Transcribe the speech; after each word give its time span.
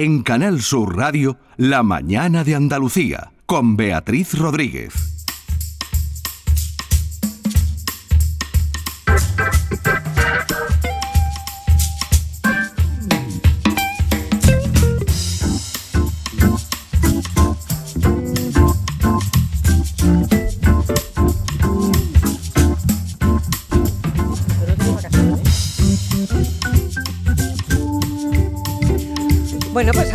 En 0.00 0.22
Canal 0.22 0.62
Sur 0.62 0.96
Radio, 0.96 1.38
La 1.56 1.82
mañana 1.82 2.44
de 2.44 2.54
Andalucía, 2.54 3.32
con 3.46 3.76
Beatriz 3.76 4.38
Rodríguez. 4.38 5.17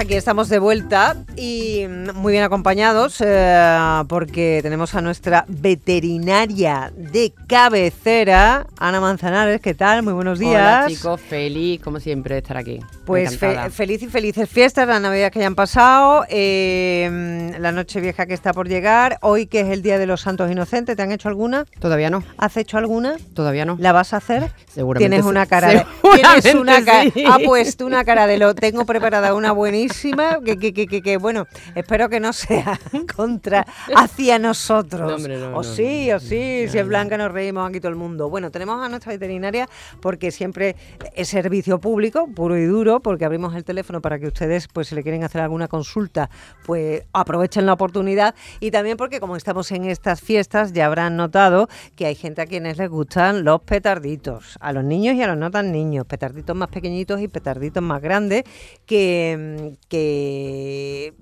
Aquí 0.04 0.16
estamos 0.16 0.50
de 0.50 0.60
vuelta 0.60 1.16
y 1.38 1.86
muy 2.14 2.34
bien 2.34 2.44
acompañados 2.44 3.22
eh, 3.26 4.04
porque 4.10 4.60
tenemos 4.62 4.96
a 4.96 5.02
nuestra 5.02 5.46
veterinaria 5.48 6.92
de 6.94 7.34
cabecera, 7.48 8.68
Ana 8.78 9.00
Manzanares. 9.00 9.62
¿Qué 9.62 9.74
tal? 9.74 10.04
Muy 10.04 10.12
buenos 10.12 10.40
días. 10.40 10.86
Hola 10.86 10.86
chicos, 10.90 11.22
feliz 11.22 11.82
como 11.82 12.02
siempre 12.02 12.36
de 12.36 12.40
estar 12.40 12.58
aquí. 12.58 12.82
Pues 13.06 13.38
fe 13.38 13.70
feliz 13.70 14.02
y 14.02 14.08
felices 14.08 14.50
fiestas, 14.50 14.88
las 14.88 15.02
navidades 15.02 15.32
que 15.32 15.40
ya 15.40 15.48
han 15.48 15.56
pasado, 15.56 16.26
eh, 16.30 17.52
la 17.60 17.72
noche 17.72 18.00
vieja 18.00 18.26
que 18.26 18.34
está 18.34 18.54
por 18.54 18.70
llegar, 18.70 19.18
hoy 19.22 19.46
que 19.46 19.60
es 19.60 19.68
el 19.68 19.82
Día 19.82 19.98
de 19.98 20.06
los 20.06 20.22
Santos 20.22 20.50
Inocentes, 20.50 20.96
¿te 20.96 21.02
han 21.02 21.12
hecho 21.12 21.28
alguna? 21.28 21.66
Todavía 21.80 22.10
no. 22.10 22.24
¿Has 22.38 22.56
hecho 22.56 22.78
alguna? 22.78 23.18
Todavía 23.34 23.66
no. 23.66 23.76
¿La 23.80 23.92
vas 23.92 24.14
a 24.14 24.18
hacer? 24.18 24.52
Seguramente. 24.68 25.10
Tienes 25.10 25.26
una 25.26 25.46
cara 25.46 25.68
de... 25.70 25.86
Tienes 26.16 26.56
una 26.56 26.84
cara... 26.84 27.12
Ha 27.28 27.40
puesto 27.40 27.86
una 27.86 28.06
cara 28.06 28.26
de 28.26 28.38
lo... 28.38 28.56
Tengo 28.56 28.86
preparada 28.86 29.34
una 29.34 29.52
buenísima, 29.52 30.40
que, 30.44 30.58
que, 30.58 30.74
que, 30.74 31.02
que, 31.02 31.18
bueno, 31.18 31.48
espero 31.76 32.08
que 32.08 32.20
no 32.20 32.32
sea 32.32 32.80
contra 33.16 33.66
hacia 33.96 34.40
nosotros. 34.40 35.28
o 35.54 35.64
sí, 35.64 36.12
o 36.12 36.20
sí, 36.20 36.68
si 36.70 36.78
es 36.78 36.88
blanca 36.88 37.18
nos 37.18 37.32
reímos 37.32 37.68
aquí 37.68 37.80
todo 37.80 37.90
el 37.90 37.98
mundo. 37.98 38.30
Bueno, 38.30 38.52
tenemos 38.52 38.84
a 38.84 38.90
nuestra 38.90 39.12
veterinaria 39.12 39.68
porque 40.02 40.32
siempre 40.32 40.76
es 41.16 41.28
servicio 41.28 41.80
público, 41.80 42.28
puro 42.34 42.58
y 42.58 42.66
duro, 42.66 42.93
porque 43.02 43.26
abrimos 43.26 43.56
el 43.56 43.64
teléfono 43.64 44.02
para 44.02 44.20
que 44.20 44.28
ustedes, 44.28 44.68
pues 44.68 44.88
si 44.88 44.96
le 44.96 45.04
quieren 45.04 45.24
hacer 45.24 45.42
alguna 45.42 45.68
consulta, 45.68 46.30
pues 46.66 47.04
aprovechen 47.14 47.66
la 47.66 47.74
oportunidad 47.74 48.36
y 48.60 48.72
también 48.72 48.98
porque 48.98 49.20
como 49.20 49.36
estamos 49.36 49.72
en 49.72 49.86
estas 49.86 50.22
fiestas 50.22 50.74
ya 50.74 50.86
habrán 50.86 51.18
notado 51.18 51.68
que 51.96 52.06
hay 52.06 52.16
gente 52.16 52.42
a 52.42 52.46
quienes 52.46 52.78
les 52.78 52.90
gustan 52.90 53.44
los 53.44 53.62
petarditos, 53.62 54.58
a 54.60 54.74
los 54.74 54.84
niños 54.84 55.16
y 55.16 55.22
a 55.22 55.28
los 55.28 55.38
no 55.38 55.52
tan 55.52 55.72
niños, 55.72 56.06
petarditos 56.06 56.56
más 56.56 56.70
pequeñitos 56.70 57.22
y 57.22 57.28
petarditos 57.28 57.84
más 57.84 58.02
grandes 58.02 58.44
que 58.86 59.78
que 59.90 61.14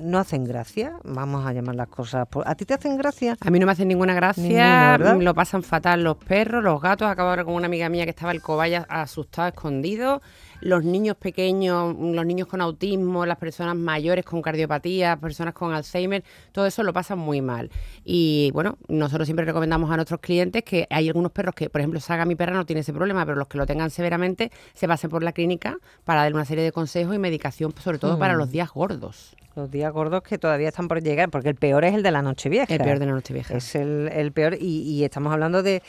no 0.00 0.18
hacen 0.18 0.44
gracia, 0.44 0.94
vamos 1.04 1.46
a 1.46 1.52
llamar 1.52 1.74
las 1.74 1.88
cosas. 1.88 2.26
¿A 2.44 2.54
ti 2.54 2.64
te 2.64 2.74
hacen 2.74 2.96
gracia? 2.96 3.36
A 3.40 3.50
mí 3.50 3.58
no 3.58 3.66
me 3.66 3.72
hacen 3.72 3.88
ninguna 3.88 4.14
gracia, 4.14 4.98
lo 4.98 5.34
pasan 5.34 5.62
fatal 5.62 6.02
los 6.02 6.16
perros, 6.16 6.64
los 6.64 6.80
gatos. 6.80 7.08
Acabo 7.08 7.30
ahora 7.30 7.44
con 7.44 7.54
una 7.54 7.66
amiga 7.66 7.88
mía 7.88 8.04
que 8.04 8.10
estaba 8.10 8.32
el 8.32 8.40
cobaya 8.40 8.86
asustado, 8.88 9.48
escondido. 9.48 10.22
Los 10.60 10.84
niños 10.84 11.16
pequeños, 11.16 11.96
los 11.98 12.26
niños 12.26 12.48
con 12.48 12.60
autismo, 12.60 13.26
las 13.26 13.38
personas 13.38 13.76
mayores 13.76 14.24
con 14.24 14.42
cardiopatía, 14.42 15.16
personas 15.16 15.54
con 15.54 15.72
Alzheimer, 15.72 16.24
todo 16.52 16.66
eso 16.66 16.82
lo 16.82 16.92
pasan 16.92 17.18
muy 17.18 17.40
mal. 17.40 17.70
Y 18.04 18.50
bueno, 18.52 18.78
nosotros 18.88 19.26
siempre 19.26 19.44
recomendamos 19.44 19.90
a 19.90 19.96
nuestros 19.96 20.20
clientes 20.20 20.62
que 20.64 20.86
hay 20.90 21.08
algunos 21.08 21.32
perros 21.32 21.54
que, 21.54 21.70
por 21.70 21.80
ejemplo, 21.80 22.00
Saga, 22.00 22.24
mi 22.24 22.34
perra, 22.34 22.54
no 22.54 22.66
tiene 22.66 22.80
ese 22.80 22.92
problema, 22.92 23.24
pero 23.24 23.36
los 23.36 23.48
que 23.48 23.58
lo 23.58 23.66
tengan 23.66 23.90
severamente 23.90 24.50
se 24.74 24.88
pasen 24.88 25.10
por 25.10 25.22
la 25.22 25.32
clínica 25.32 25.78
para 26.04 26.22
darle 26.22 26.36
una 26.36 26.44
serie 26.44 26.64
de 26.64 26.72
consejos 26.72 27.14
y 27.14 27.18
medicación, 27.18 27.74
sobre 27.82 27.98
todo 27.98 28.18
para 28.18 28.34
los 28.34 28.48
mm. 28.48 28.52
días 28.52 28.70
gordos. 28.70 29.36
Los 29.56 29.68
días 29.68 29.92
gordos 29.92 30.22
que 30.22 30.38
todavía 30.38 30.68
están 30.68 30.86
por 30.86 31.02
llegar, 31.02 31.28
porque 31.28 31.48
el 31.48 31.56
peor 31.56 31.84
es 31.84 31.94
el 31.94 32.04
de 32.04 32.12
la 32.12 32.22
noche 32.22 32.48
vieja. 32.48 32.72
El 32.72 32.80
peor 32.80 33.00
de 33.00 33.06
la 33.06 33.12
noche 33.12 33.34
vieja. 33.34 33.56
Es 33.56 33.74
el, 33.74 34.30
peor 34.32 34.56
y, 34.60 35.02
estamos 35.02 35.32
hablando 35.32 35.64
de, 35.64 35.82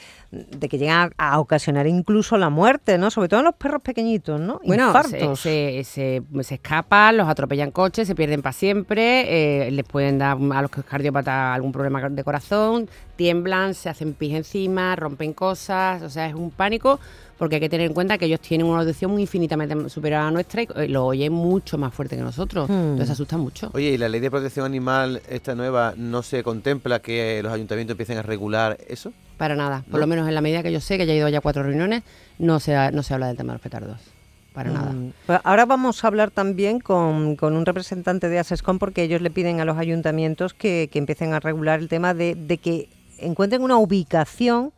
que 0.67 0.77
llegan 0.79 1.11
a, 1.17 1.39
ocasionar 1.39 1.85
incluso 1.85 2.37
la 2.37 2.49
muerte, 2.49 2.97
¿no? 2.97 3.11
Sobre 3.11 3.29
todo 3.29 3.41
en 3.41 3.45
los 3.45 3.55
perros 3.55 3.83
pequeñitos, 3.83 4.41
¿no? 4.41 4.60
Bueno, 4.63 4.93
Se, 5.35 5.83
se, 5.83 6.23
se, 6.43 6.53
escapan, 6.55 7.17
los 7.17 7.27
atropellan 7.27 7.71
coches, 7.71 8.07
se 8.07 8.15
pierden 8.15 8.41
para 8.41 8.53
siempre, 8.53 9.67
eh, 9.67 9.71
les 9.71 9.85
pueden 9.85 10.19
dar 10.19 10.37
a 10.37 10.61
los 10.61 10.71
cardiópatas 10.71 11.55
algún 11.55 11.71
problema 11.71 12.07
de 12.09 12.23
corazón, 12.23 12.89
tiemblan, 13.15 13.73
se 13.73 13.89
hacen 13.89 14.13
pis 14.13 14.35
encima, 14.35 14.95
rompen 14.95 15.33
cosas, 15.33 16.01
o 16.03 16.09
sea, 16.09 16.27
es 16.27 16.35
un 16.35 16.51
pánico 16.51 16.99
porque 17.41 17.55
hay 17.55 17.61
que 17.61 17.69
tener 17.69 17.87
en 17.87 17.93
cuenta 17.95 18.19
que 18.19 18.25
ellos 18.25 18.39
tienen 18.39 18.67
una 18.67 18.81
audición 18.81 19.09
muy 19.09 19.23
infinitamente 19.23 19.89
superior 19.89 20.21
a 20.21 20.25
la 20.25 20.31
nuestra 20.31 20.61
y 20.61 20.87
lo 20.89 21.07
oyen 21.07 21.33
mucho 21.33 21.75
más 21.75 21.91
fuerte 21.91 22.15
que 22.15 22.21
nosotros. 22.21 22.69
Hmm. 22.69 22.91
Entonces 22.91 23.09
asustan 23.09 23.39
mucho. 23.39 23.71
Oye, 23.73 23.89
¿y 23.89 23.97
la 23.97 24.09
ley 24.09 24.21
de 24.21 24.29
protección 24.29 24.63
animal, 24.63 25.23
esta 25.27 25.55
nueva, 25.55 25.95
no 25.97 26.21
se 26.21 26.43
contempla 26.43 26.99
que 26.99 27.41
los 27.41 27.51
ayuntamientos 27.51 27.95
empiecen 27.95 28.19
a 28.19 28.21
regular 28.21 28.77
eso? 28.87 29.11
Para 29.37 29.55
nada. 29.55 29.83
Por 29.89 29.99
lo 29.99 30.05
menos 30.05 30.27
en 30.27 30.35
la 30.35 30.41
medida 30.41 30.61
que 30.61 30.71
yo 30.71 30.79
sé, 30.79 30.99
que 30.99 31.07
ya 31.07 31.13
he 31.13 31.17
ido 31.17 31.29
ya 31.29 31.39
a 31.39 31.41
cuatro 31.41 31.63
reuniones, 31.63 32.03
no 32.37 32.59
se, 32.59 32.91
no 32.91 33.01
se 33.01 33.15
habla 33.15 33.25
del 33.25 33.37
tema 33.37 33.53
de 33.53 33.55
los 33.55 33.63
petardos 33.63 33.97
para 34.53 34.71
hmm. 34.71 34.73
nada. 34.73 34.95
Pues 35.25 35.39
ahora 35.43 35.65
vamos 35.65 36.03
a 36.03 36.07
hablar 36.07 36.31
también 36.31 36.79
con, 36.79 37.37
un 37.41 37.65
representante 37.65 38.29
de 38.29 38.39
ASESCOM 38.39 38.79
porque 38.79 39.03
ellos 39.03 39.21
le 39.21 39.31
piden 39.31 39.59
a 39.59 39.65
los 39.65 39.77
ayuntamientos 39.77 40.53
que, 40.53 40.89
que 40.91 40.99
empiecen 40.99 41.33
a 41.33 41.39
regular 41.39 41.79
el 41.79 41.87
tema 41.87 42.13
de, 42.13 42.35
de 42.35 42.57
que 42.57 42.89
encuentren 43.19 43.61
una 43.61 43.77
ubicación 43.77 44.73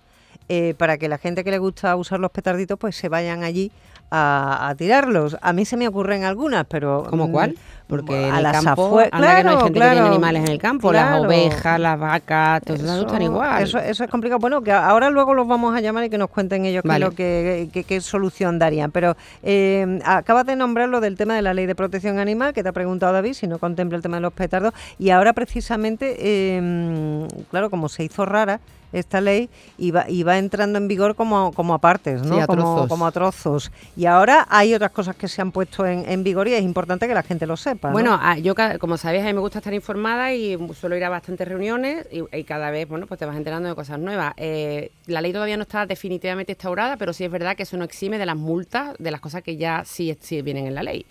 eh, 0.50 0.75
para 0.78 0.97
que 0.97 1.07
la 1.07 1.17
gente 1.17 1.44
que 1.44 1.51
le 1.51 1.57
gusta 1.57 1.95
usar 1.95 2.19
los 2.19 2.31
petarditos 2.31 2.78
pues 2.78 2.97
se 2.97 3.07
vayan 3.07 3.44
allí 3.44 3.72
a, 4.16 4.75
tirarlos. 4.78 5.38
A 5.41 5.53
mí 5.53 5.66
se 5.66 5.75
me 5.75 5.88
ocurren 5.88 6.24
algunas, 6.24 6.66
pero... 6.66 7.06
¿Cómo 7.09 7.31
cuál? 7.31 7.51
Mm, 7.51 7.88
Porque 7.88 8.13
a 8.13 8.40
en 8.40 8.46
el 8.46 8.51
campo, 8.51 8.96
claro, 8.96 9.09
que 9.12 9.44
no 9.44 9.50
hay 9.50 9.57
gente 9.57 9.74
que 9.74 9.79
tiene 9.79 10.00
animales 10.00 10.44
en 10.44 10.51
el 10.51 10.59
campo, 10.59 10.94
las 10.94 11.19
ovejas, 11.19 11.79
las 11.79 12.00
vacas, 12.00 12.62
todos 12.62 12.79
eso, 12.79 13.00
gustan 13.00 13.22
igual. 13.24 13.63
Eso, 13.63 13.79
eso, 13.79 14.03
es 14.03 14.09
complicado. 14.09 14.40
Bueno, 14.40 14.62
que 14.62 14.72
ahora 14.72 15.09
luego 15.09 15.34
los 15.34 15.47
vamos 15.47 15.75
a 15.75 15.81
llamar 15.81 16.03
y 16.03 16.09
que 16.09 16.19
nos 16.19 16.29
cuenten 16.29 16.66
ellos 16.66 16.84
qué, 17.16 17.69
qué, 17.88 18.01
solución 18.01 18.59
darían. 18.59 18.91
Pero 18.91 19.18
eh, 19.41 20.00
acabas 20.06 20.45
de 20.45 20.56
nombrar 20.56 20.90
lo 20.90 21.01
del 21.01 21.18
tema 21.18 21.35
de 21.35 21.41
la 21.41 21.53
ley 21.53 21.66
de 21.66 21.75
protección 21.75 22.19
animal, 22.19 22.53
que 22.53 22.62
te 22.62 22.69
ha 22.69 22.74
preguntado 22.74 23.13
David, 23.13 23.34
si 23.34 23.47
no 23.47 23.57
contempla 23.57 23.97
el 23.97 24.03
tema 24.03 24.18
de 24.18 24.22
los 24.22 24.34
petardos. 24.34 24.74
Y 25.00 25.09
ahora 25.09 25.34
precisamente, 25.34 26.16
eh, 26.19 27.28
claro, 27.50 27.69
como 27.72 27.90
se 27.90 28.03
hizo 28.03 28.25
rara, 28.25 28.59
esta 28.93 29.19
ley 29.19 29.49
y 29.77 29.91
va, 29.91 30.09
y 30.09 30.23
va 30.23 30.37
entrando 30.37 30.77
en 30.77 30.87
vigor 30.87 31.15
como, 31.15 31.51
como 31.53 31.73
a 31.73 31.79
partes, 31.79 32.21
¿no? 32.21 32.39
a 32.39 32.47
como, 32.47 33.05
a 33.05 33.11
trozos. 33.11 33.71
Y 33.97 34.05
ahora 34.05 34.47
hay 34.49 34.73
otras 34.73 34.91
cosas 34.91 35.15
que 35.15 35.27
se 35.27 35.41
han 35.41 35.51
puesto 35.51 35.85
en, 35.85 36.07
en 36.09 36.23
vigor 36.23 36.47
y 36.47 36.53
es 36.53 36.61
importante 36.61 37.07
que 37.07 37.13
la 37.13 37.23
gente 37.23 37.45
lo 37.45 37.57
sepa. 37.57 37.91
Bueno, 37.91 38.19
yo 38.37 38.55
como 38.79 38.97
sabéis, 38.97 39.23
a 39.23 39.27
mí 39.27 39.33
me 39.33 39.39
gusta 39.39 39.59
estar 39.59 39.73
informada 39.73 40.33
y 40.33 40.57
suelo 40.79 40.95
ir 40.95 41.03
a 41.03 41.09
bastantes 41.09 41.47
reuniones 41.47 42.07
y, 42.11 42.43
cada 42.43 42.71
vez, 42.71 42.87
bueno, 42.87 43.07
pues 43.07 43.19
te 43.19 43.25
vas 43.25 43.35
enterando 43.35 43.69
de 43.69 43.75
cosas 43.75 43.99
nuevas. 43.99 44.33
Eh, 44.37 44.91
la 45.07 45.21
ley 45.21 45.33
todavía 45.33 45.57
no 45.57 45.63
está 45.63 45.85
definitivamente 45.85 46.53
instaurada, 46.53 46.97
pero 46.97 47.13
sí 47.13 47.23
es 47.23 47.31
verdad 47.31 47.55
que 47.55 47.63
eso 47.63 47.77
no 47.77 47.83
exime 47.83 48.17
de 48.17 48.25
las 48.25 48.37
multas, 48.37 48.95
de 48.99 49.11
las 49.11 49.21
cosas 49.21 49.43
que 49.43 49.57
ya 49.57 49.83
sí, 49.85 50.15
sí 50.19 50.41
vienen 50.41 50.67
en 50.67 50.75
la 50.75 50.83
ley. 50.83 51.05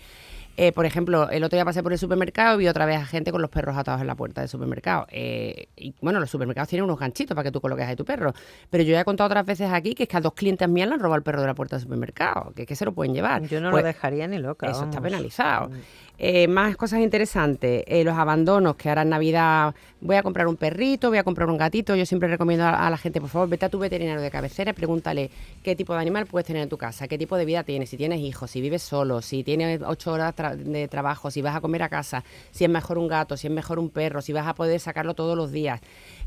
Eh, 0.56 0.72
por 0.72 0.84
ejemplo, 0.84 1.30
el 1.30 1.44
otro 1.44 1.56
día 1.56 1.64
pasé 1.64 1.82
por 1.82 1.92
el 1.92 1.98
supermercado 1.98 2.56
y 2.56 2.64
vi 2.64 2.68
otra 2.68 2.84
vez 2.84 2.98
a 2.98 3.06
gente 3.06 3.32
con 3.32 3.40
los 3.40 3.50
perros 3.50 3.76
atados 3.76 4.00
en 4.00 4.06
la 4.06 4.14
puerta 4.14 4.42
del 4.42 4.48
supermercado. 4.48 5.06
Eh, 5.10 5.68
y 5.76 5.94
bueno, 6.00 6.20
los 6.20 6.30
supermercados 6.30 6.68
tienen 6.68 6.84
unos 6.84 6.98
ganchitos 6.98 7.34
para 7.34 7.44
que 7.44 7.52
tú 7.52 7.60
coloques 7.60 7.86
ahí 7.86 7.96
tu 7.96 8.04
perro. 8.04 8.34
Pero 8.68 8.84
yo 8.84 8.92
ya 8.92 9.00
he 9.00 9.04
contado 9.04 9.28
otras 9.28 9.46
veces 9.46 9.70
aquí 9.72 9.94
que 9.94 10.02
es 10.04 10.08
que 10.08 10.16
a 10.16 10.20
dos 10.20 10.34
clientes 10.34 10.68
mías 10.68 10.88
le 10.88 10.94
han 10.94 11.00
robado 11.00 11.16
el 11.16 11.22
perro 11.22 11.40
de 11.40 11.46
la 11.46 11.54
puerta 11.54 11.76
del 11.76 11.82
supermercado, 11.82 12.52
que, 12.54 12.66
que 12.66 12.76
se 12.76 12.84
lo 12.84 12.92
pueden 12.92 13.14
llevar. 13.14 13.42
Yo 13.46 13.60
no 13.60 13.68
lo 13.68 13.72
pues 13.72 13.84
dejaría 13.84 14.28
ni 14.28 14.38
loca. 14.38 14.70
Eso 14.70 14.84
está 14.84 15.00
penalizado. 15.00 15.70
Eh, 16.18 16.46
más 16.46 16.76
cosas 16.76 17.00
interesantes, 17.00 17.82
eh, 17.86 18.04
los 18.04 18.16
abandonos, 18.16 18.76
que 18.76 18.88
ahora 18.88 19.02
en 19.02 19.08
Navidad 19.08 19.74
voy 20.00 20.16
a 20.16 20.22
comprar 20.22 20.46
un 20.46 20.56
perrito, 20.56 21.08
voy 21.08 21.18
a 21.18 21.24
comprar 21.24 21.48
un 21.48 21.56
gatito. 21.56 21.96
Yo 21.96 22.06
siempre 22.06 22.28
recomiendo 22.28 22.64
a, 22.64 22.88
la 22.90 22.96
gente, 22.96 23.20
por 23.20 23.30
favor, 23.30 23.48
vete 23.48 23.66
a 23.66 23.68
tu 23.68 23.78
veterinario 23.78 24.20
de 24.20 24.30
cabecera 24.30 24.70
y 24.70 24.74
pregúntale 24.74 25.30
qué 25.64 25.74
tipo 25.74 25.94
de 25.94 26.00
animal 26.00 26.26
puedes 26.26 26.46
tener 26.46 26.62
en 26.62 26.68
tu 26.68 26.78
casa, 26.78 27.08
qué 27.08 27.18
tipo 27.18 27.36
de 27.36 27.44
vida 27.44 27.64
tienes, 27.64 27.90
si 27.90 27.96
tienes 27.96 28.20
hijos, 28.20 28.50
si 28.50 28.60
vives 28.60 28.82
solo, 28.82 29.20
si 29.20 29.42
tienes 29.42 29.80
ocho 29.84 30.12
horas 30.12 30.34
de 30.58 30.86
trabajo, 30.86 31.30
si 31.30 31.42
vas 31.42 31.56
a 31.56 31.60
comer 31.60 31.82
a 31.82 31.88
casa, 31.88 32.22
si 32.52 32.64
es 32.64 32.70
mejor 32.70 32.98
un 32.98 33.08
gato, 33.08 33.36
si 33.36 33.48
es 33.48 33.52
mejor 33.52 33.78
un 33.78 33.90
perro, 33.90 34.22
si 34.22 34.32
vas 34.32 34.46
a 34.46 34.54
poder 34.54 34.78
sacarlo 34.78 35.14
todos 35.14 35.36
los 35.36 35.50
días 35.50 35.80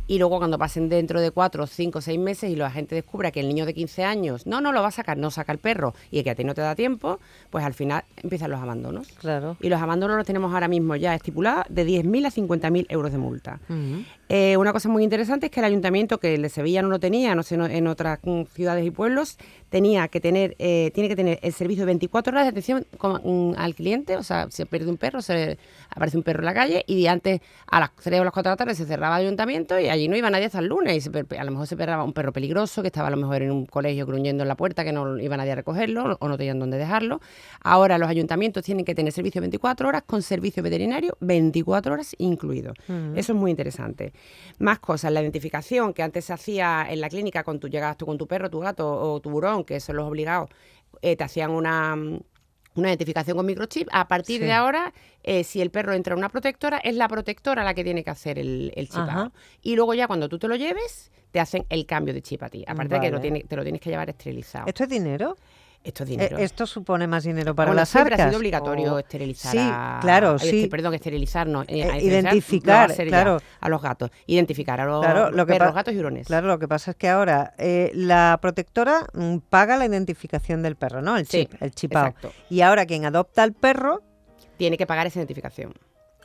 y 0.08 0.20
luego 0.20 0.38
cuando 0.38 0.58
pasen 0.58 0.90
dentro 0.90 1.20
de 1.22 1.32
cuatro, 1.32 1.66
cinco, 1.68 2.02
seis 2.02 2.20
meses 2.20 2.50
y 2.50 2.56
la 2.56 2.70
gente 2.70 2.96
descubra 2.96 3.32
que 3.32 3.40
el 3.40 3.48
niño 3.48 3.66
de 3.66 3.74
15 3.74 4.04
años, 4.04 4.46
no, 4.46 4.62
no 4.62 4.72
lo 4.72 4.82
va 4.82 4.90
a 4.90 4.92
sacar, 4.92 5.18
no 5.18 5.32
saca 5.32 5.52
el 5.52 5.58
perro 5.58 5.94
y 6.12 6.24
que 6.24 6.30
a 6.30 6.36
ti 6.36 6.44
no 6.44 6.54
te 6.54 6.62
da 6.62 6.76
tiempo, 6.76 7.20
pues 7.50 7.66
al 7.66 7.74
final 7.74 8.04
empiezan 8.22 8.52
los 8.52 8.62
abandonos. 8.62 9.08
Claro. 9.20 9.58
Y 9.62 9.70
los 9.70 9.82
abandonos 9.82 10.18
los 10.18 10.26
tenemos 10.26 10.54
ahora 10.54 10.68
mismo 10.68 10.96
ya 10.96 11.16
estipulados 11.16 11.66
de 11.70 11.86
10.000 11.86 12.26
a 12.26 12.32
50.000 12.32 12.86
euros 12.90 13.12
de 13.12 13.18
multa. 13.18 13.60
Eh, 14.28 14.58
una 14.58 14.74
cosa 14.74 14.90
muy 14.90 15.04
interesante 15.04 15.48
es 15.48 15.52
que 15.52 15.60
el 15.60 15.66
ayuntamiento, 15.66 16.20
que 16.20 16.36
el 16.36 16.42
de 16.42 16.50
Sevilla 16.50 16.82
no 16.82 16.90
lo 16.90 17.00
tenía, 17.00 17.36
no 17.36 17.44
sé, 17.44 17.56
en 17.56 17.88
otras 17.88 18.20
mm, 18.24 18.44
ciudades 18.54 18.86
y 18.86 18.92
pueblos, 18.92 19.38
tenía 19.70 20.08
que 20.08 20.20
tener, 20.20 20.56
eh, 20.58 20.92
tiene 20.94 21.10
que 21.10 21.16
tener 21.16 21.40
el 21.42 21.54
servicio 21.54 21.84
de 21.84 21.88
24 21.88 22.32
horas 22.32 22.46
de 22.46 22.50
atención 22.50 22.86
mm, 23.02 23.54
al 23.58 23.76
cliente, 23.76 24.18
o 24.18 24.24
sea, 24.24 24.48
se 24.50 24.66
pierde 24.66 24.90
un 24.90 24.98
perro, 24.98 25.22
se 25.22 25.58
aparece 25.90 26.18
un 26.18 26.24
perro 26.24 26.40
en 26.40 26.46
la 26.46 26.54
calle 26.54 26.84
y 26.88 27.06
antes 27.08 27.42
a 27.68 27.80
las 27.80 27.92
3 27.96 28.22
o 28.22 28.24
las 28.24 28.34
4 28.34 28.50
de 28.50 28.54
la 28.54 28.58
tarde 28.58 28.76
se 28.76 28.86
cerraba 28.86 29.20
el 29.20 29.26
ayuntamiento 29.26 29.80
y 29.80 29.90
allí 29.90 30.08
no 30.08 30.16
iba 30.16 30.30
nadie 30.30 30.46
hasta 30.46 30.60
el 30.60 30.68
lunes 30.68 31.06
y 31.06 31.36
a 31.36 31.44
lo 31.44 31.52
mejor 31.52 31.68
se 31.68 31.78
perdaba 31.78 32.04
un 32.04 32.14
perro 32.14 32.34
peligroso 32.34 32.82
que 32.82 32.88
estaba 32.88 33.10
a 33.10 33.12
lo 33.12 33.18
mejor 33.18 33.44
en 33.44 33.52
un 33.52 33.66
colegio 33.66 34.06
gruñendo 34.06 34.44
en 34.44 34.48
la 34.48 34.56
puerta 34.56 34.84
que 34.84 34.92
no 34.92 35.20
iba 35.20 35.38
nadie 35.38 35.52
a 35.52 35.56
recogerlo 35.56 36.18
o 36.20 36.28
no 36.28 36.38
tenían 36.38 36.58
dónde 36.58 36.78
dejarlo. 36.78 37.22
Ahora 37.62 37.98
los 37.98 38.10
ayuntamientos 38.10 38.64
tienen 38.64 38.86
que 38.86 38.96
tener 38.96 39.14
servicio 39.14 39.42
24 39.42 39.88
horas 39.88 40.04
con 40.06 40.22
servicio 40.22 40.64
veterinario 40.64 41.16
24 41.20 41.94
horas 41.94 42.16
incluido. 42.18 42.74
Mm. 42.88 43.18
Eso 43.18 43.34
es 43.34 43.38
muy 43.38 43.52
interesante. 43.52 44.14
Más 44.60 44.80
cosas, 44.80 45.12
la 45.12 45.22
identificación 45.22 45.94
que 45.94 46.04
antes 46.04 46.26
se 46.26 46.34
hacía 46.34 46.86
en 46.90 47.02
la 47.02 47.10
clínica 47.10 47.44
con 47.44 47.60
tu 47.60 47.68
llegabas 47.68 47.98
tú 47.98 48.06
con 48.06 48.18
tu 48.18 48.28
perro, 48.28 48.50
tu 48.50 48.60
gato 48.60 48.88
o 48.88 49.20
tu 49.20 49.30
burón, 49.30 49.64
que 49.64 49.80
son 49.80 49.98
los 49.98 50.08
obligados, 50.08 50.50
eh, 51.02 51.16
te 51.16 51.24
hacían 51.24 51.52
una 51.52 51.96
una 52.76 52.90
identificación 52.90 53.38
con 53.38 53.46
microchip. 53.46 53.88
A 53.92 54.08
partir 54.08 54.42
de 54.42 54.52
ahora, 54.52 54.94
eh, 55.24 55.44
si 55.44 55.62
el 55.62 55.72
perro 55.72 55.94
entra 55.94 56.14
en 56.14 56.20
una 56.20 56.30
protectora, 56.30 56.78
es 56.80 56.96
la 56.96 57.08
protectora 57.08 57.64
la 57.64 57.74
que 57.74 57.84
tiene 57.84 58.04
que 58.04 58.10
hacer 58.10 58.38
el, 58.38 58.72
el 58.76 58.90
chipado. 58.90 59.32
Y 59.62 59.76
luego 59.76 59.94
ya 59.94 60.08
cuando 60.08 60.30
tú 60.30 60.38
te 60.38 60.48
lo 60.48 60.56
lleves, 60.56 61.12
te 61.32 61.40
hacen 61.40 61.66
el 61.70 61.86
cambio 61.86 62.14
de 62.14 62.22
chip 62.22 62.44
a 62.44 62.50
ti. 62.50 62.64
Aparte 62.68 62.96
de 62.96 63.02
que 63.02 63.12
lo 63.12 63.20
te 63.20 63.56
lo 63.56 63.64
tienes 63.64 63.82
que 63.82 63.90
llevar 63.90 64.10
esterilizado. 64.10 64.68
¿Esto 64.68 64.84
es 64.84 64.90
dinero? 64.90 65.38
Esto 65.86 66.04
es 66.04 66.10
dinero. 66.10 66.40
Eh, 66.40 66.44
esto 66.44 66.66
supone 66.66 67.06
más 67.06 67.24
dinero 67.24 67.54
para 67.54 67.72
las 67.74 67.90
siempre 67.90 68.16
ha 68.16 68.26
sido 68.26 68.40
obligatorio 68.40 68.98
esterilizar. 68.98 69.52
Sí, 69.52 70.02
claro, 70.02 70.36
este, 70.36 70.50
sí. 70.50 70.68
perdón, 70.68 70.96
esterilizarnos. 70.96 71.66
Eh, 71.68 71.82
eh 71.82 72.02
identificar, 72.02 72.92
claro. 72.96 73.40
A 73.60 73.70
los 73.70 73.82
gatos. 73.84 74.10
Identificar 74.26 74.82
a 74.82 74.86
los, 74.86 75.06
perros, 75.46 75.76
gatos 75.76 75.94
y 75.94 76.00
hurones. 76.00 76.26
Claro, 76.26 76.48
lo 76.48 76.58
que 76.58 76.68
pasa 76.68 76.92
es 76.92 76.98
que 76.98 77.08
ahora 77.08 77.54
eh, 77.60 77.92
la 77.94 78.40
protectora 78.42 79.06
mm, 79.14 79.38
paga 79.48 79.78
la 79.78 79.86
identificación 79.86 80.64
del 80.64 80.76
perro, 80.76 81.04
¿no? 81.04 81.18
El 81.18 81.28
chip, 81.28 81.54
el 81.62 81.70
chipado. 81.72 82.08
Exacto. 82.08 82.32
Y 82.50 82.62
ahora 82.62 82.88
quien 82.88 83.06
adopta 83.06 83.44
al 83.44 83.54
perro... 83.54 84.02
Tiene 84.58 84.78
que 84.78 84.88
pagar 84.88 85.06
esa 85.06 85.20
identificación. 85.20 85.74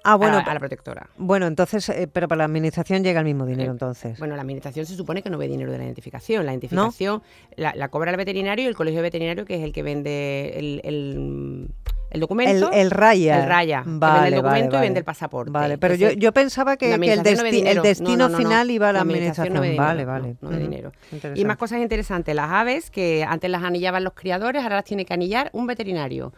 Ah, 0.03 0.17
bueno, 0.17 0.39
a, 0.39 0.55
la, 0.55 0.61
protectora. 0.61 1.09
Bueno, 1.17 1.47
entonces, 1.47 1.89
eh, 1.91 2.09
pero 2.11 2.29
para 2.29 2.39
la 2.39 2.45
administración 2.45 3.05
llega 3.05 3.21
el 3.21 3.27
mismo 3.27 3.45
dinero, 3.45 3.71
eh, 3.71 3.73
entonces. 3.73 4.19
Bueno, 4.19 4.35
la 4.35 4.43
administración 4.43 4.87
se 4.87 4.97
supone 4.97 5.23
que 5.23 5.31
no 5.31 5.39
ve 5.39 5.49
dinero 5.49 5.71
de 5.71 5.79
la 5.79 5.85
identificación. 5.85 6.47
La 6.47 6.53
identificación 6.53 7.23
la, 7.57 7.89
cobra 7.89 8.11
el 8.11 8.17
veterinario 8.17 8.65
y 8.65 8.69
el 8.69 8.75
colegio 8.75 9.03
veterinario, 9.03 9.45
que 9.45 9.57
es 9.57 9.63
el 9.63 9.73
que 9.73 9.83
vende 9.83 10.53
el, 10.57 10.81
el, 10.85 12.21
documento. 12.21 12.71
El, 12.73 12.91
raya. 12.91 13.43
El 13.43 13.49
raya. 13.49 13.83
Vale, 13.85 14.23
vende 14.23 14.37
el 14.37 14.43
documento 14.43 14.77
y 14.77 14.81
vende 14.81 14.99
el 15.01 15.05
pasaporte. 15.05 15.51
Vale, 15.51 15.79
pero 15.79 15.95
yo, 15.95 16.11
yo 16.13 16.33
pensaba 16.33 16.77
que, 16.77 16.95
el, 16.95 17.03
el, 17.03 17.83
destino 17.83 18.31
final 18.31 18.71
iba 18.71 18.89
a 18.89 18.93
la, 18.93 19.01
administración. 19.03 19.77
vale, 19.77 20.05
vale. 20.05 20.37
No, 20.41 20.51
dinero. 20.51 20.93
Y 21.35 21.45
más 21.45 21.57
cosas 21.57 21.81
interesantes. 21.81 22.35
Las 22.35 22.51
aves, 22.51 22.91
que 22.91 23.25
antes 23.25 23.51
las 23.51 23.63
anillaban 23.63 24.05
los 24.05 24.15
criadores, 24.15 24.63
ahora 24.63 24.77
las 24.77 24.85
tiene 24.85 25.05
que 25.05 25.13
anillar 25.13 25.51
un 25.53 25.67
veterinario. 25.67 26.33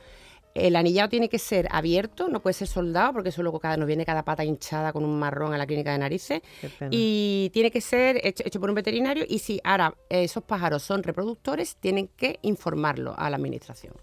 El 0.55 0.77
anillado 0.77 1.09
tiene 1.09 1.29
que 1.29 1.39
ser 1.39 1.67
abierto, 1.71 2.29
no 2.29 2.41
puede 2.41 2.55
ser 2.55 2.69
soldado, 2.69 3.13
porque 3.15 3.31
eso 3.31 3.43
luego 3.43 3.59
cada, 3.59 3.77
nos 3.77 3.87
viene 3.87 4.05
cada 4.05 4.23
pata 4.25 4.45
hinchada 4.45 4.93
con 4.93 5.05
un 5.05 5.19
marrón 5.19 5.55
a 5.55 5.59
la 5.59 5.67
clínica 5.67 5.93
de 5.93 5.99
narices. 5.99 6.43
Y 6.91 7.51
tiene 7.53 7.71
que 7.71 7.81
ser 7.81 8.21
hecho, 8.27 8.61
por 8.61 8.69
un 8.69 8.75
veterinario. 8.75 9.25
Y 9.29 9.39
si 9.39 9.61
ahora 9.65 9.95
esos 10.09 10.43
pájaros 10.43 10.83
son 10.83 11.03
reproductores, 11.03 11.77
tienen 11.77 12.09
que 12.09 12.39
informarlo 12.43 13.15
a 13.17 13.31
la 13.31 13.37
administración. 13.37 13.95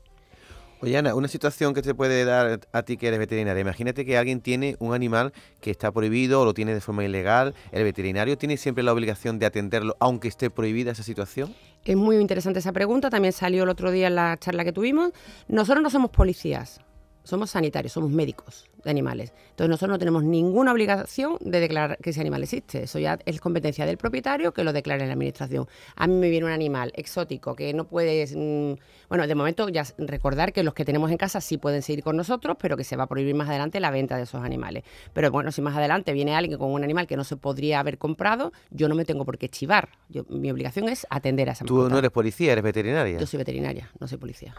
Oye, 0.81 0.97
Ana, 0.97 1.13
una 1.13 1.27
situación 1.27 1.73
que 1.73 1.81
te 1.81 1.93
puede 1.93 2.23
dar 2.23 2.61
a 2.71 2.83
ti 2.83 2.95
que 2.95 3.09
eres 3.09 3.19
veterinaria. 3.19 3.59
Imagínate 3.59 4.05
que 4.05 4.17
alguien 4.17 4.39
tiene 4.39 4.77
un 4.79 4.93
animal 4.93 5.33
que 5.59 5.71
está 5.71 5.91
prohibido 5.91 6.41
o 6.41 6.45
lo 6.45 6.53
tiene 6.53 6.73
de 6.73 6.79
forma 6.79 7.03
ilegal. 7.03 7.53
¿El 7.73 7.83
veterinario 7.83 8.37
tiene 8.37 8.55
siempre 8.55 8.81
la 8.81 8.93
obligación 8.93 9.39
de 9.39 9.45
atenderlo 9.45 9.97
aunque 9.99 10.29
esté 10.29 10.49
prohibida 10.49 10.91
esa 10.91 11.03
situación? 11.03 11.53
Es 11.85 11.95
muy 11.95 12.17
interesante 12.17 12.59
esa 12.59 12.71
pregunta. 12.71 13.09
También 13.09 13.33
salió 13.33 13.63
el 13.63 13.69
otro 13.69 13.91
día 13.91 14.07
en 14.07 14.15
la 14.15 14.37
charla 14.37 14.63
que 14.63 14.73
tuvimos. 14.73 15.11
Nosotros 15.47 15.81
no 15.81 15.89
somos 15.89 16.11
policías 16.11 16.81
somos 17.29 17.51
sanitarios, 17.51 17.93
somos 17.93 18.09
médicos 18.11 18.65
de 18.83 18.89
animales. 18.89 19.33
Entonces 19.51 19.69
nosotros 19.69 19.91
no 19.91 19.99
tenemos 19.99 20.23
ninguna 20.23 20.71
obligación 20.71 21.37
de 21.41 21.59
declarar 21.59 21.97
que 21.97 22.09
ese 22.09 22.21
animal 22.21 22.43
existe. 22.43 22.83
Eso 22.83 22.99
ya 22.99 23.19
es 23.25 23.39
competencia 23.39 23.85
del 23.85 23.97
propietario 23.97 24.53
que 24.53 24.63
lo 24.63 24.73
declare 24.73 25.03
en 25.03 25.09
la 25.09 25.13
administración. 25.13 25.67
A 25.95 26.07
mí 26.07 26.13
me 26.15 26.29
viene 26.29 26.45
un 26.45 26.51
animal 26.51 26.91
exótico 26.95 27.55
que 27.55 27.73
no 27.73 27.85
puedes... 27.85 28.35
Mm, 28.35 28.73
bueno, 29.09 29.27
de 29.27 29.35
momento 29.35 29.69
ya 29.69 29.83
recordar 29.97 30.53
que 30.53 30.63
los 30.63 30.73
que 30.73 30.85
tenemos 30.85 31.11
en 31.11 31.17
casa 31.17 31.41
sí 31.41 31.57
pueden 31.57 31.81
seguir 31.81 32.03
con 32.03 32.15
nosotros, 32.15 32.57
pero 32.59 32.77
que 32.77 32.83
se 32.83 32.95
va 32.95 33.03
a 33.03 33.07
prohibir 33.07 33.35
más 33.35 33.49
adelante 33.49 33.79
la 33.79 33.91
venta 33.91 34.17
de 34.17 34.23
esos 34.23 34.43
animales. 34.43 34.83
Pero 35.13 35.31
bueno, 35.31 35.51
si 35.51 35.61
más 35.61 35.75
adelante 35.75 36.13
viene 36.13 36.35
alguien 36.35 36.57
con 36.57 36.71
un 36.71 36.83
animal 36.83 37.07
que 37.07 37.17
no 37.17 37.23
se 37.23 37.35
podría 37.35 37.79
haber 37.79 37.97
comprado, 37.97 38.51
yo 38.71 38.87
no 38.87 38.95
me 38.95 39.05
tengo 39.05 39.25
por 39.25 39.37
qué 39.37 39.49
chivar. 39.49 39.89
mi 40.29 40.51
obligación 40.51 40.89
es 40.89 41.05
atender 41.09 41.49
a 41.49 41.53
esa 41.53 41.65
Tú 41.65 41.89
no 41.89 41.97
eres 41.97 42.11
policía, 42.11 42.51
eres 42.53 42.63
veterinaria. 42.63 43.19
Yo 43.19 43.27
soy 43.27 43.37
veterinaria, 43.37 43.89
no 43.99 44.07
soy 44.07 44.17
policía. 44.17 44.55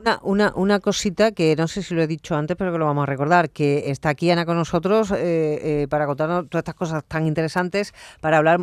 Una, 0.00 0.18
una, 0.22 0.52
una, 0.56 0.80
cosita 0.80 1.32
que 1.32 1.54
no 1.56 1.68
sé 1.68 1.82
si 1.82 1.94
lo 1.94 2.00
he 2.00 2.06
dicho 2.06 2.34
antes, 2.34 2.56
pero 2.56 2.72
que 2.72 2.78
lo 2.78 2.86
vamos 2.86 3.02
a 3.02 3.06
recordar, 3.06 3.50
que 3.50 3.90
está 3.90 4.08
aquí 4.08 4.30
Ana 4.30 4.46
con 4.46 4.56
nosotros 4.56 5.10
eh, 5.10 5.82
eh, 5.82 5.86
para 5.90 6.06
contarnos 6.06 6.48
todas 6.48 6.62
estas 6.62 6.74
cosas 6.74 7.04
tan 7.04 7.26
interesantes, 7.26 7.92
para 8.22 8.38
hablar 8.38 8.60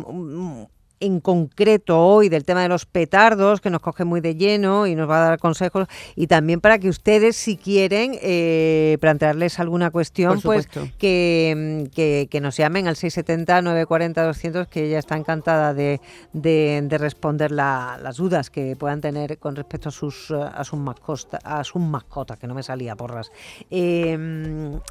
en 1.00 1.20
concreto 1.20 1.98
hoy 1.98 2.28
del 2.28 2.44
tema 2.44 2.62
de 2.62 2.68
los 2.68 2.86
petardos, 2.86 3.60
que 3.60 3.70
nos 3.70 3.80
coge 3.80 4.04
muy 4.04 4.20
de 4.20 4.34
lleno 4.34 4.86
y 4.86 4.94
nos 4.94 5.08
va 5.08 5.24
a 5.24 5.28
dar 5.30 5.38
consejos, 5.38 5.88
y 6.16 6.26
también 6.26 6.60
para 6.60 6.78
que 6.78 6.88
ustedes, 6.88 7.36
si 7.36 7.56
quieren, 7.56 8.18
eh, 8.22 8.98
plantearles 9.00 9.58
alguna 9.58 9.90
cuestión, 9.90 10.40
pues 10.40 10.66
que, 10.98 11.88
que, 12.30 12.40
nos 12.40 12.56
llamen 12.56 12.88
al 12.88 12.96
670-940-200, 12.96 14.66
que 14.68 14.86
ella 14.86 14.98
está 14.98 15.16
encantada 15.16 15.74
de, 15.74 16.00
de, 16.32 16.98
responder 16.98 17.50
las 17.50 18.16
dudas 18.16 18.50
que 18.50 18.76
puedan 18.76 19.00
tener 19.00 19.38
con 19.38 19.56
respecto 19.56 19.88
a 19.88 19.92
sus, 19.92 20.30
a 20.30 20.64
sus, 20.64 20.78
mascotas, 20.78 21.40
a 21.44 21.64
sus 21.64 21.82
mascotas, 21.82 22.38
que 22.38 22.46
no 22.46 22.54
me 22.54 22.62
salía 22.62 22.96
porras. 22.96 23.30
Eh, 23.70 24.12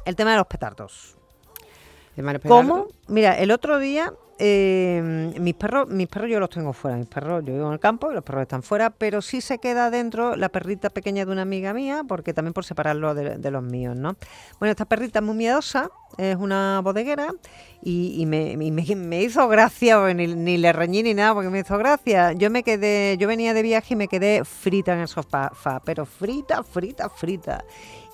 el 0.04 0.16
tema 0.16 0.32
de 0.32 0.36
los 0.36 0.46
petardos. 0.46 1.18
¿Cómo? 2.46 2.88
Mira, 3.06 3.38
el 3.38 3.52
otro 3.52 3.78
día 3.78 4.12
eh, 4.40 5.32
mis 5.40 5.54
perros, 5.54 5.88
mis 5.88 6.06
perros 6.06 6.30
yo 6.30 6.38
los 6.38 6.48
tengo 6.48 6.72
fuera, 6.72 6.96
mis 6.96 7.08
perros, 7.08 7.44
yo 7.44 7.52
vivo 7.52 7.66
en 7.66 7.72
el 7.72 7.80
campo 7.80 8.10
y 8.10 8.14
los 8.14 8.22
perros 8.22 8.42
están 8.42 8.62
fuera, 8.62 8.90
pero 8.90 9.20
sí 9.20 9.40
se 9.40 9.58
queda 9.58 9.90
dentro 9.90 10.36
la 10.36 10.48
perrita 10.48 10.90
pequeña 10.90 11.24
de 11.24 11.32
una 11.32 11.42
amiga 11.42 11.74
mía, 11.74 12.02
porque 12.06 12.32
también 12.32 12.52
por 12.52 12.64
separarlo 12.64 13.14
de, 13.14 13.50
los 13.50 13.62
míos, 13.62 13.96
¿no? 13.96 14.16
Bueno, 14.60 14.70
esta 14.70 14.84
perrita 14.84 15.18
es 15.18 15.24
muy 15.24 15.34
miedosa, 15.34 15.90
es 16.16 16.36
una 16.36 16.80
bodeguera 16.84 17.34
y, 17.82 18.26
me, 18.26 18.56
me, 18.56 19.22
hizo 19.22 19.48
gracia, 19.48 20.14
ni, 20.14 20.26
ni, 20.28 20.56
le 20.56 20.72
reñí 20.72 21.02
ni 21.02 21.14
nada 21.14 21.34
porque 21.34 21.50
me 21.50 21.60
hizo 21.60 21.76
gracia. 21.78 22.32
Yo 22.32 22.50
me 22.50 22.62
quedé, 22.62 23.16
yo 23.18 23.26
venía 23.26 23.54
de 23.54 23.62
viaje 23.62 23.94
y 23.94 23.96
me 23.96 24.08
quedé 24.08 24.44
frita 24.44 24.92
en 24.94 25.00
el 25.00 25.08
sofá, 25.08 25.50
pero 25.84 26.06
frita, 26.06 26.62
frita, 26.62 27.08
frita. 27.08 27.64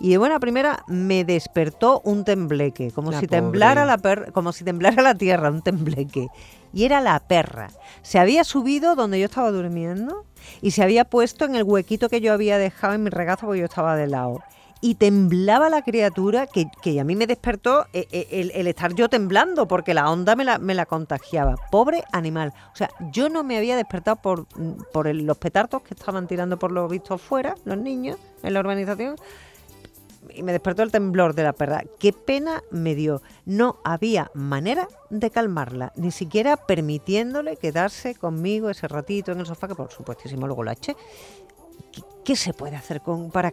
Y 0.00 0.11
de 0.11 0.19
buena 0.19 0.41
primera 0.41 0.85
me 0.88 1.25
despertó 1.25 2.00
un 2.05 2.25
tembleque, 2.25 2.91
como 2.91 3.12
si 3.12 3.26
temblara 3.26 3.85
la 3.85 3.99
como 4.32 4.52
si 4.52 4.64
temblara 4.64 5.02
la 5.02 5.14
tierra, 5.14 5.50
un 5.50 5.62
tembleque. 5.62 6.29
Y 6.73 6.85
era 6.85 7.00
la 7.00 7.20
perra. 7.20 7.70
Se 8.02 8.19
había 8.19 8.43
subido 8.44 8.96
donde 8.96 9.20
yo 9.20 9.26
estaba 9.26 9.50
durmiendo 9.50 10.25
y 10.61 10.73
se 10.73 10.82
había 10.82 11.05
puesto 11.05 11.44
en 11.44 11.55
el 11.55 11.62
huequito 11.62 12.08
que 12.08 12.20
yo 12.20 12.32
había 12.32 12.58
dejado 12.58 12.94
en 12.94 13.05
mi 13.05 13.11
regazo 13.11 13.46
porque 13.46 13.61
yo 13.61 13.67
estaba 13.67 13.96
de 13.96 14.08
lado 14.08 14.43
y 14.85 14.96
temblaba 14.96 15.70
la 15.70 15.81
criatura 15.81 16.46
que, 16.46 16.67
que, 16.82 17.00
a 17.00 17.05
mí 17.05 17.17
me 17.17 17.26
despertó 17.26 17.86
eh, 17.94 18.06
eh, 18.13 18.51
el, 18.55 18.67
estar 18.67 18.93
yo 18.94 19.08
temblando 19.08 19.67
porque 19.67 19.94
la 19.94 20.10
onda 20.10 20.36
me 20.36 20.44
la, 20.44 20.58
me 20.58 20.74
la, 20.74 20.84
contagiaba. 20.84 21.56
Pobre 21.70 22.05
animal. 22.13 22.53
O 22.70 22.77
sea, 22.77 22.91
yo 23.10 23.31
no 23.31 23.44
me 23.44 23.56
había 23.56 23.77
despertado 23.77 24.17
por, 24.17 24.46
por 24.93 25.06
los 25.15 25.39
petardos 25.39 25.81
que 25.81 25.94
estaban 25.94 26.27
tirando 26.27 26.58
por 26.58 26.70
lo 26.70 26.86
visto 26.86 27.17
fuera, 27.17 27.55
los 27.65 27.79
niños, 27.79 28.19
en 28.43 28.53
la 28.53 28.60
urbanización, 28.60 29.17
y 30.32 30.43
me 30.43 30.52
despertó 30.52 30.82
el 30.82 30.90
temblor 30.90 31.34
de 31.34 31.43
la 31.43 31.52
perra. 31.52 31.84
Qué 31.98 32.12
pena 32.12 32.62
me 32.70 32.94
dio. 32.94 33.22
No 33.44 33.81
había 33.84 34.31
manera 34.34 34.88
de 35.10 35.31
calmarla, 35.31 35.93
ni 35.96 36.10
siquiera 36.10 36.56
permitiéndole 36.56 37.56
quedarse 37.56 38.14
conmigo 38.14 38.70
ese 38.70 38.88
ratito 38.88 39.32
en 39.32 39.40
el 39.40 39.46
sofá, 39.46 39.69
que 39.69 39.74
por 39.74 39.90
supuestísimo 39.90 40.46
luego 40.46 40.64
la 40.64 40.72
eché. 40.72 40.96
¿Qué 42.24 42.36
se 42.36 42.55
puede 42.55 42.74
hacer 42.74 43.03
con, 43.03 43.31
para 43.31 43.53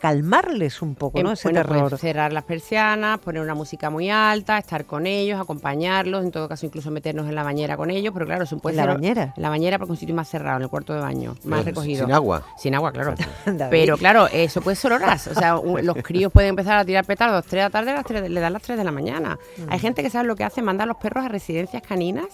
calmarles 0.00 0.82
un 0.82 0.96
poco, 0.96 1.22
¿no? 1.22 1.30
Ese 1.30 1.48
bueno, 1.48 1.62
terror. 1.62 1.90
Pues 1.90 2.00
cerrar 2.00 2.32
las 2.32 2.42
persianas, 2.42 3.20
poner 3.20 3.40
una 3.40 3.54
música 3.54 3.88
muy 3.88 4.10
alta, 4.10 4.58
estar 4.58 4.84
con 4.84 5.06
ellos, 5.06 5.40
acompañarlos, 5.40 6.24
en 6.24 6.32
todo 6.32 6.48
caso 6.48 6.66
incluso 6.66 6.90
meternos 6.90 7.28
en 7.28 7.36
la 7.36 7.44
bañera 7.44 7.76
con 7.76 7.88
ellos, 7.88 8.12
pero 8.12 8.26
claro, 8.26 8.46
se 8.46 8.56
puede 8.56 8.80
¿En 8.80 8.86
la 8.86 8.94
bañera? 8.94 9.32
En 9.36 9.42
la 9.42 9.48
bañera 9.48 9.78
porque 9.78 9.92
es 9.92 9.96
un 9.96 10.00
sitio 10.00 10.14
más 10.16 10.28
cerrado, 10.28 10.56
en 10.56 10.64
el 10.64 10.68
cuarto 10.68 10.92
de 10.92 11.00
baño, 11.00 11.36
más 11.44 11.64
recogido. 11.64 12.04
Sin 12.04 12.12
agua. 12.12 12.42
Sin 12.58 12.74
agua, 12.74 12.90
claro. 12.90 13.14
pero 13.70 13.96
claro, 13.96 14.26
eso 14.26 14.60
puede 14.60 14.74
ser 14.74 14.92
horas. 14.92 15.28
O 15.28 15.34
sea, 15.34 15.60
los 15.82 15.96
críos 16.02 16.32
pueden 16.32 16.50
empezar 16.50 16.78
a 16.78 16.84
tirar 16.84 17.04
petardos 17.04 17.44
3 17.46 17.52
de 17.52 17.62
la 17.62 17.70
tarde, 17.70 17.92
las 17.94 18.04
3, 18.04 18.28
le 18.28 18.40
dan 18.40 18.52
las 18.52 18.62
3 18.62 18.76
de 18.76 18.84
la 18.84 18.92
mañana. 18.92 19.38
Hay 19.68 19.78
mm. 19.78 19.80
gente 19.80 20.02
que 20.02 20.10
sabe 20.10 20.26
lo 20.26 20.34
que 20.34 20.42
hace, 20.42 20.62
manda 20.62 20.82
a 20.82 20.86
los 20.86 20.96
perros 20.96 21.24
a 21.24 21.28
residencias 21.28 21.82
caninas 21.82 22.26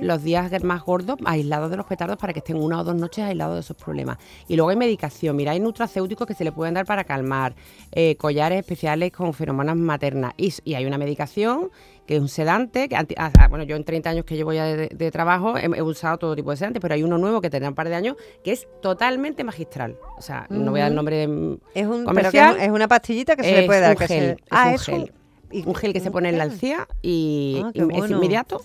los 0.00 0.22
días 0.22 0.50
más 0.62 0.82
gordos 0.82 1.16
aislados 1.24 1.70
de 1.70 1.76
los 1.76 1.86
petardos 1.86 2.16
para 2.16 2.32
que 2.32 2.40
estén 2.40 2.56
una 2.56 2.80
o 2.80 2.84
dos 2.84 2.94
noches 2.94 3.24
aislados 3.24 3.54
de 3.54 3.60
esos 3.60 3.76
problemas. 3.76 4.18
Y 4.48 4.56
luego 4.56 4.70
hay 4.70 4.76
medicación, 4.76 5.36
mira, 5.36 5.52
hay 5.52 5.60
nutracéuticos 5.60 6.26
que 6.26 6.34
se 6.34 6.44
le 6.44 6.52
pueden 6.52 6.74
dar 6.74 6.86
para 6.86 7.04
calmar, 7.04 7.54
eh, 7.92 8.16
collares 8.16 8.58
especiales 8.58 9.12
con 9.12 9.32
fenómenos 9.34 9.76
maternas 9.76 10.34
y, 10.36 10.52
y 10.64 10.74
hay 10.74 10.86
una 10.86 10.98
medicación 10.98 11.70
que 12.06 12.16
es 12.16 12.20
un 12.20 12.28
sedante, 12.28 12.88
que 12.88 12.96
ah, 12.96 13.06
ah, 13.16 13.48
bueno, 13.48 13.64
yo 13.64 13.76
en 13.76 13.84
30 13.84 14.10
años 14.10 14.24
que 14.24 14.34
llevo 14.34 14.52
ya 14.52 14.64
de, 14.64 15.10
trabajo 15.10 15.56
he, 15.56 15.82
usado 15.82 16.18
todo 16.18 16.34
tipo 16.34 16.50
de 16.50 16.56
sedantes, 16.56 16.80
pero 16.80 16.94
hay 16.94 17.02
uno 17.02 17.18
nuevo 17.18 17.40
que 17.40 17.50
tendrá 17.50 17.68
un 17.68 17.74
par 17.74 17.88
de 17.88 17.94
años 17.94 18.16
que 18.42 18.52
es 18.52 18.66
totalmente 18.80 19.44
magistral. 19.44 19.96
O 20.16 20.22
sea, 20.22 20.46
no 20.50 20.70
voy 20.70 20.80
a 20.80 20.84
dar 20.84 20.92
el 20.92 20.96
nombre 20.96 21.22
es 21.74 21.86
un, 21.86 22.04
comercial. 22.04 22.58
es 22.60 22.70
una 22.70 22.88
pastillita 22.88 23.36
que 23.36 23.44
se 23.44 23.52
le 23.52 23.66
puede 23.66 23.80
dar. 23.80 23.96
Un 23.98 24.06
gel, 24.06 24.22
es 24.22 24.36
ah, 24.50 24.70
un 24.72 24.78
gel. 24.78 25.12
Un, 25.66 25.74
gel 25.74 25.92
que 25.92 26.00
se 26.00 26.10
pone 26.10 26.30
en 26.30 26.38
la 26.38 26.44
alcía 26.44 26.88
y, 27.02 27.62
es 27.74 28.10
inmediato 28.10 28.62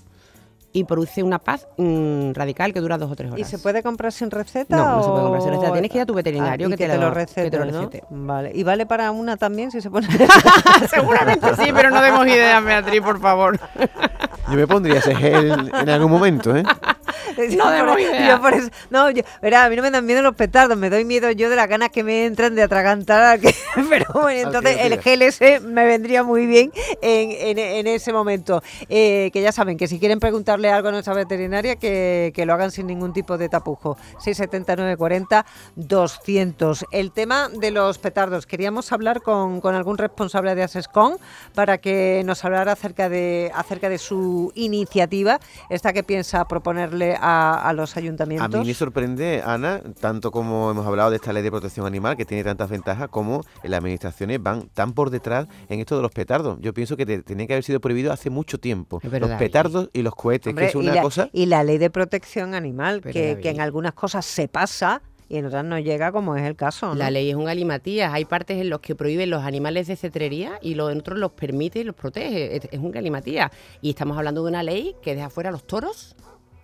y 0.77 0.83
produce 0.83 1.23
una 1.23 1.39
paz 1.39 1.67
mm, 1.77 2.33
radical 2.33 2.71
que 2.71 2.79
dura 2.79 2.97
dos 2.97 3.11
o 3.11 3.15
tres 3.15 3.31
horas. 3.31 3.39
¿Y 3.39 3.49
se 3.49 3.57
puede 3.57 3.81
comprar 3.81 4.11
sin 4.11 4.29
receta? 4.29 4.77
No, 4.77 4.97
no 4.97 5.03
se 5.03 5.09
puede 5.09 5.23
comprar 5.23 5.41
sin 5.41 5.51
receta. 5.51 5.71
Tienes 5.73 5.91
que 5.91 5.97
ir 5.97 6.01
a 6.01 6.05
tu 6.05 6.13
veterinario 6.13 6.69
que, 6.69 6.77
te, 6.77 6.97
lo, 6.97 7.11
recete, 7.11 8.03
Vale. 8.09 8.51
¿Y 8.53 8.63
vale 8.63 8.85
para 8.85 9.09
una 9.11 9.37
también 9.37 9.71
si 9.71 9.81
se 9.81 9.89
pone? 9.89 10.07
Seguramente 10.89 11.55
sí, 11.55 11.71
pero 11.73 11.89
no 11.89 12.01
demos 12.01 12.27
ideas, 12.27 12.63
Beatriz, 12.63 13.01
por 13.01 13.19
favor. 13.19 13.59
Yo 14.49 14.55
me 14.55 14.67
pondría 14.67 14.99
ese 14.99 15.15
gel 15.15 15.71
en 15.73 15.89
algún 15.89 16.11
momento, 16.11 16.55
¿eh? 16.55 16.63
no 17.57 17.97
Yo 17.97 18.41
por 18.41 18.53
eso, 18.53 18.69
no, 18.89 19.09
yo, 19.11 19.23
verá, 19.41 19.65
a 19.65 19.69
mí 19.69 19.75
no 19.75 19.81
me 19.81 19.91
dan 19.91 20.05
miedo 20.05 20.21
los 20.21 20.35
petardos, 20.35 20.77
me 20.77 20.89
doy 20.89 21.05
miedo 21.05 21.29
yo 21.31 21.49
de 21.49 21.55
las 21.55 21.67
ganas 21.67 21.89
que 21.89 22.03
me 22.03 22.25
entran 22.25 22.55
de 22.55 22.63
atragantar. 22.63 23.39
pero 23.89 24.05
bueno, 24.13 24.47
entonces 24.47 24.77
el 24.81 24.99
gel 25.01 25.21
ese 25.21 25.59
me 25.59 25.85
vendría 25.85 26.23
muy 26.23 26.45
bien 26.45 26.71
en, 27.01 27.57
en, 27.57 27.87
ese 27.87 28.13
momento. 28.13 28.61
Eh, 28.89 29.29
que 29.33 29.41
ya 29.41 29.51
saben 29.51 29.77
que 29.77 29.87
si 29.87 29.99
quieren 29.99 30.19
preguntarle 30.19 30.71
algo 30.71 30.89
a 30.89 30.91
nuestra 30.91 31.13
veterinaria, 31.13 31.75
que, 31.75 32.31
que 32.33 32.45
lo 32.45 32.53
hagan 32.53 32.71
sin 32.71 32.87
ningún 32.87 33.13
tipo 33.13 33.37
de 33.37 33.49
tapujo. 33.49 33.97
679 34.19 34.97
40 34.97 35.45
200. 35.75 36.85
El 36.91 37.11
tema 37.11 37.49
de 37.49 37.71
los 37.71 37.97
petardos. 37.97 38.45
Queríamos 38.45 38.91
hablar 38.91 39.21
con, 39.21 39.61
con 39.61 39.75
algún 39.75 39.97
responsable 39.97 40.55
de 40.55 40.63
Asescon 40.63 41.17
para 41.53 41.77
que 41.77 42.21
nos 42.25 42.43
hablara 42.45 42.71
acerca 42.71 43.09
de, 43.09 43.51
acerca 43.53 43.89
de 43.89 43.97
su 43.97 44.17
iniciativa, 44.55 45.39
esta 45.69 45.93
que 45.93 46.03
piensa 46.03 46.47
proponerle 46.47 47.17
a, 47.19 47.71
los 47.75 47.97
ayuntamientos. 47.97 48.55
A 48.55 48.59
mí 48.59 48.67
me 48.67 48.73
sorprende, 48.73 49.41
Ana, 49.45 49.81
tanto 49.99 50.31
como 50.31 50.71
hemos 50.71 50.85
hablado 50.85 51.09
de 51.09 51.17
esta 51.17 51.33
ley 51.33 51.43
de 51.43 51.51
protección 51.51 51.85
animal, 51.85 52.17
que 52.17 52.25
tiene 52.25 52.43
tantas 52.43 52.69
ventajas, 52.69 53.09
como 53.09 53.43
las 53.63 53.79
administraciones 53.79 54.41
van 54.41 54.69
tan 54.73 54.93
por 54.93 55.09
detrás 55.09 55.47
en 55.69 55.79
esto 55.79 55.95
de 55.95 56.01
los 56.01 56.11
petardos. 56.11 56.57
Yo 56.61 56.73
pienso 56.73 56.97
que 56.97 57.05
tenía 57.05 57.47
que 57.47 57.53
haber 57.53 57.63
sido 57.63 57.79
prohibido 57.79 58.11
hace 58.11 58.29
mucho 58.29 58.59
tiempo. 58.59 58.99
los 59.03 59.31
petardos 59.31 59.89
y 59.93 60.01
los 60.01 60.15
cohetes, 60.15 60.53
que 60.53 60.65
es 60.65 60.75
una 60.75 60.91
y 60.91 60.95
la, 60.95 61.01
cosa... 61.01 61.29
Y 61.33 61.45
la 61.45 61.63
ley 61.63 61.77
de 61.77 61.89
protección 61.89 62.55
animal, 62.55 63.01
que, 63.01 63.39
que 63.41 63.49
en 63.49 63.61
algunas 63.61 63.93
cosas 63.93 64.25
se 64.25 64.47
pasa 64.47 65.01
y 65.29 65.37
en 65.37 65.45
otras 65.45 65.65
no 65.65 65.77
llega 65.77 66.11
como 66.11 66.35
es 66.35 66.43
el 66.43 66.55
caso. 66.55 66.95
La 66.95 67.11
ley 67.11 67.29
es 67.29 67.35
un 67.35 67.45
galimatías. 67.45 68.13
Hay 68.13 68.25
partes 68.25 68.61
en 68.61 68.69
los 68.69 68.79
que 68.79 68.95
prohíben 68.95 69.29
los 69.29 69.43
animales 69.43 69.87
de 69.87 69.95
cetrería 69.95 70.57
y 70.61 70.75
los 70.75 70.95
otros 70.95 71.19
los 71.19 71.31
permite 71.33 71.79
y 71.79 71.83
los 71.83 71.95
protege. 71.95 72.55
Es, 72.55 72.79
un 72.79 72.91
galimatías. 72.91 73.51
Y 73.81 73.89
estamos 73.89 74.17
hablando 74.17 74.43
de 74.43 74.49
una 74.49 74.63
ley 74.63 74.95
que 75.01 75.15
deja 75.15 75.29
fuera 75.29 75.49
a 75.49 75.51
los 75.51 75.67
toros 75.67 76.15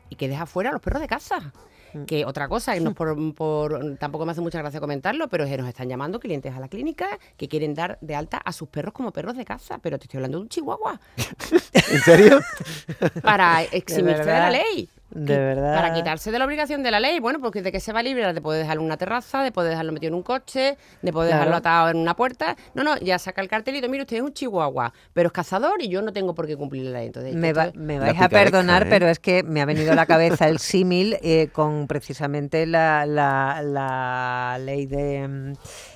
y 0.10 0.16
que 0.16 0.30
deja 0.30 0.46
fuera 0.46 0.70
a 0.70 0.74
los 0.74 0.82
perros 0.82 1.02
de 1.02 1.08
casa. 1.08 1.52
Mm. 1.94 2.06
Que 2.06 2.26
otra 2.26 2.48
cosa, 2.48 2.74
no 2.80 2.94
por, 3.36 3.98
tampoco 3.98 4.26
me 4.26 4.32
hace 4.32 4.42
mucha 4.42 4.60
gracia 4.60 4.80
comentarlo, 4.80 5.28
pero 5.28 5.44
es 5.44 5.50
que 5.50 5.58
nos 5.58 5.68
están 5.68 5.90
llamando 5.90 6.20
clientes 6.22 6.56
a 6.56 6.60
la 6.60 6.70
clínica 6.70 7.20
que 7.36 7.50
quieren 7.50 7.74
dar 7.74 7.98
de 8.00 8.16
alta 8.16 8.38
a 8.38 8.54
sus 8.54 8.70
perros 8.70 8.94
como 8.94 9.12
perros 9.12 9.36
de 9.36 9.44
casa. 9.44 9.80
Pero 9.80 10.00
te 10.00 10.06
estoy 10.06 10.20
hablando 10.20 10.38
de 10.38 10.44
un 10.44 10.50
chihuahua. 10.50 11.02
¿En 11.74 12.00
serio? 12.00 12.40
Para 13.22 13.64
eximirse 13.72 14.24
de 14.24 14.40
la 14.40 14.50
ley. 14.50 14.90
De 15.14 15.38
verdad. 15.38 15.76
Para 15.76 15.94
quitarse 15.94 16.32
de 16.32 16.40
la 16.40 16.46
obligación 16.46 16.82
de 16.84 16.92
la 16.92 17.00
ley. 17.00 17.20
Bueno, 17.20 17.40
porque 17.40 17.62
de 17.62 17.72
que 17.72 17.80
se 17.80 17.94
va 17.94 18.00
a 18.00 18.04
librar 18.04 18.34
de 18.34 18.42
poder 18.42 18.62
dejarlo 18.62 18.82
en 18.82 18.88
una 18.88 18.98
terraza, 18.98 19.44
de 19.44 19.52
poder 19.52 19.72
dejarlo 19.72 19.92
metido 19.92 20.10
en 20.10 20.16
un 20.16 20.24
coche, 20.24 20.78
de 21.02 21.14
poder 21.14 21.34
dejarlo 21.34 21.56
atado 21.56 21.90
en 21.90 21.98
una 21.98 22.16
puerta. 22.16 22.56
No, 22.74 22.84
no, 22.84 22.98
ya 22.98 23.20
saca 23.20 23.42
el 23.42 23.48
cartelito. 23.48 23.88
Mire, 23.90 24.04
usted 24.04 24.18
es 24.18 24.24
un 24.24 24.34
chihuahua, 24.34 24.94
pero 25.14 25.28
es 25.28 25.34
cazador 25.34 25.82
y 25.82 25.90
yo 25.90 26.02
no 26.02 26.12
tengo 26.14 26.34
por 26.34 26.48
qué 26.48 26.58
cumplir 26.58 26.86
la 26.86 27.00
ley. 27.00 27.08
Entonces, 27.08 27.36
me, 27.36 27.54
me 27.76 28.00
vais 28.00 28.20
a 28.20 28.30
perdonar, 28.30 28.84
¿eh? 28.84 28.90
pero 28.90 29.08
es 29.08 29.20
que 29.20 29.44
me 29.44 29.62
ha 29.62 29.66
venido 29.66 29.92
a 29.92 29.96
la 29.96 30.06
cabeza 30.06 30.48
el 30.48 30.60
símil 30.60 31.18
eh, 31.22 31.50
con 31.52 31.88
precisamente 31.88 32.66
la, 32.66 33.06
la, 33.06 33.62
la 33.64 34.58
ley 34.60 34.86
de 34.86 35.28
mm, 35.28 35.54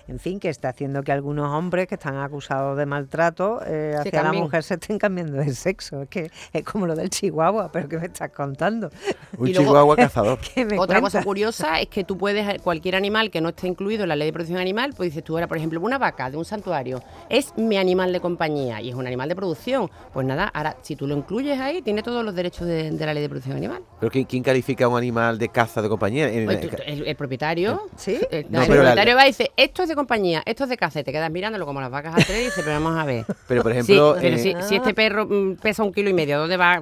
en 0.08 0.20
fin, 0.20 0.40
que 0.40 0.50
está 0.50 0.70
haciendo 0.70 1.04
que 1.04 1.12
algunos 1.12 1.50
hombres 1.52 1.88
que 1.88 1.96
están 1.96 2.18
acusados 2.18 2.78
de 2.78 2.86
maltrato 2.86 3.62
eh, 3.66 3.96
hacia 3.98 4.24
la 4.24 4.34
mujer 4.34 4.64
se 4.64 4.76
estén 4.76 4.98
cambiando 4.98 5.38
de 5.38 5.54
sexo. 5.54 6.04
Es 6.04 6.10
que 6.10 6.32
es 6.54 6.64
como 6.64 6.88
lo 6.88 6.96
del 6.96 7.10
chihuahua, 7.10 7.72
pero 7.72 7.90
¿qué 7.90 7.98
me 7.98 8.06
estás 8.06 8.32
contando? 8.32 8.90
Un 9.38 9.52
chihuahua 9.52 9.96
cazador. 9.98 10.40
Otra 10.78 11.02
cosa 11.02 11.24
curiosa 11.24 11.82
es 11.82 11.88
que 11.88 12.04
tú 12.04 12.18
puedes, 12.18 12.62
cualquier 12.62 12.96
animal 12.96 13.30
que 13.30 13.42
no 13.42 13.50
esté 13.50 13.68
incluido 13.68 14.04
en 14.04 14.10
la 14.10 14.16
ley 14.16 14.28
de 14.28 14.34
protección 14.34 14.60
animal, 14.60 14.94
pues 14.96 15.10
dices 15.10 15.24
tú 15.24 15.34
ahora, 15.34 15.48
por 15.48 15.58
ejemplo, 15.58 15.82
una 15.82 15.98
vaca 15.98 16.30
de 16.30 16.38
un 16.38 16.46
santuario, 16.46 17.02
es 17.30 17.54
mi 17.58 17.78
animal 17.78 18.14
de 18.14 18.22
compañía 18.22 18.82
y 18.82 18.90
es 18.90 18.96
un 18.96 19.08
animal 19.08 19.28
de 19.28 19.36
producción. 19.36 19.90
Pues 20.14 20.26
nada, 20.26 20.46
ahora 20.54 20.78
si 20.82 20.96
tú 20.96 21.06
lo 21.06 21.18
incluyes 21.18 21.60
ahí, 21.60 21.82
tiene 21.82 22.02
todos 22.02 22.24
los 22.24 22.34
derechos 22.34 22.66
de, 22.66 22.92
la 22.92 23.14
ley 23.14 23.24
de 23.24 23.30
protección 23.30 23.58
animal. 23.58 23.84
¿Pero 24.00 24.12
quién, 24.12 24.44
califica 24.44 24.88
un 24.88 24.98
animal 24.98 25.38
de 25.38 25.50
caza 25.50 25.82
de 25.82 25.90
compañía? 25.90 26.30
Pues 26.46 26.60
el, 26.86 27.16
propietario. 27.16 27.82
¿Sí? 27.98 28.18
El, 28.32 28.46
propietario 28.46 29.16
va 29.16 29.26
y 29.26 29.28
dice, 29.28 29.52
esto 29.58 29.84
es 29.84 29.90
de 29.90 29.97
compañía, 29.98 30.42
esto 30.46 30.64
es 30.64 30.70
de 30.70 30.78
caza, 30.78 31.02
y 31.02 31.04
te 31.04 31.12
quedas 31.12 31.30
mirándolo 31.30 31.66
como 31.66 31.82
las 31.82 31.92
vacas 31.92 32.16
al 32.16 32.26
tren 32.26 32.42
y 32.42 32.46
dices, 32.46 32.64
pero 32.64 32.82
vamos 32.82 32.98
a 32.98 33.04
ver. 33.04 33.26
Pero 33.48 33.64
por 33.64 33.74
ejemplo. 33.74 34.16
pero 34.20 34.38
si, 34.38 34.52
este 34.52 34.94
perro 34.94 35.26
mm, 35.26 35.56
pesa 35.56 35.84
un 35.84 35.92
kilo 35.92 36.10
y 36.10 36.14
medio, 36.14 36.40
¿dónde 36.40 36.56
va? 36.56 36.82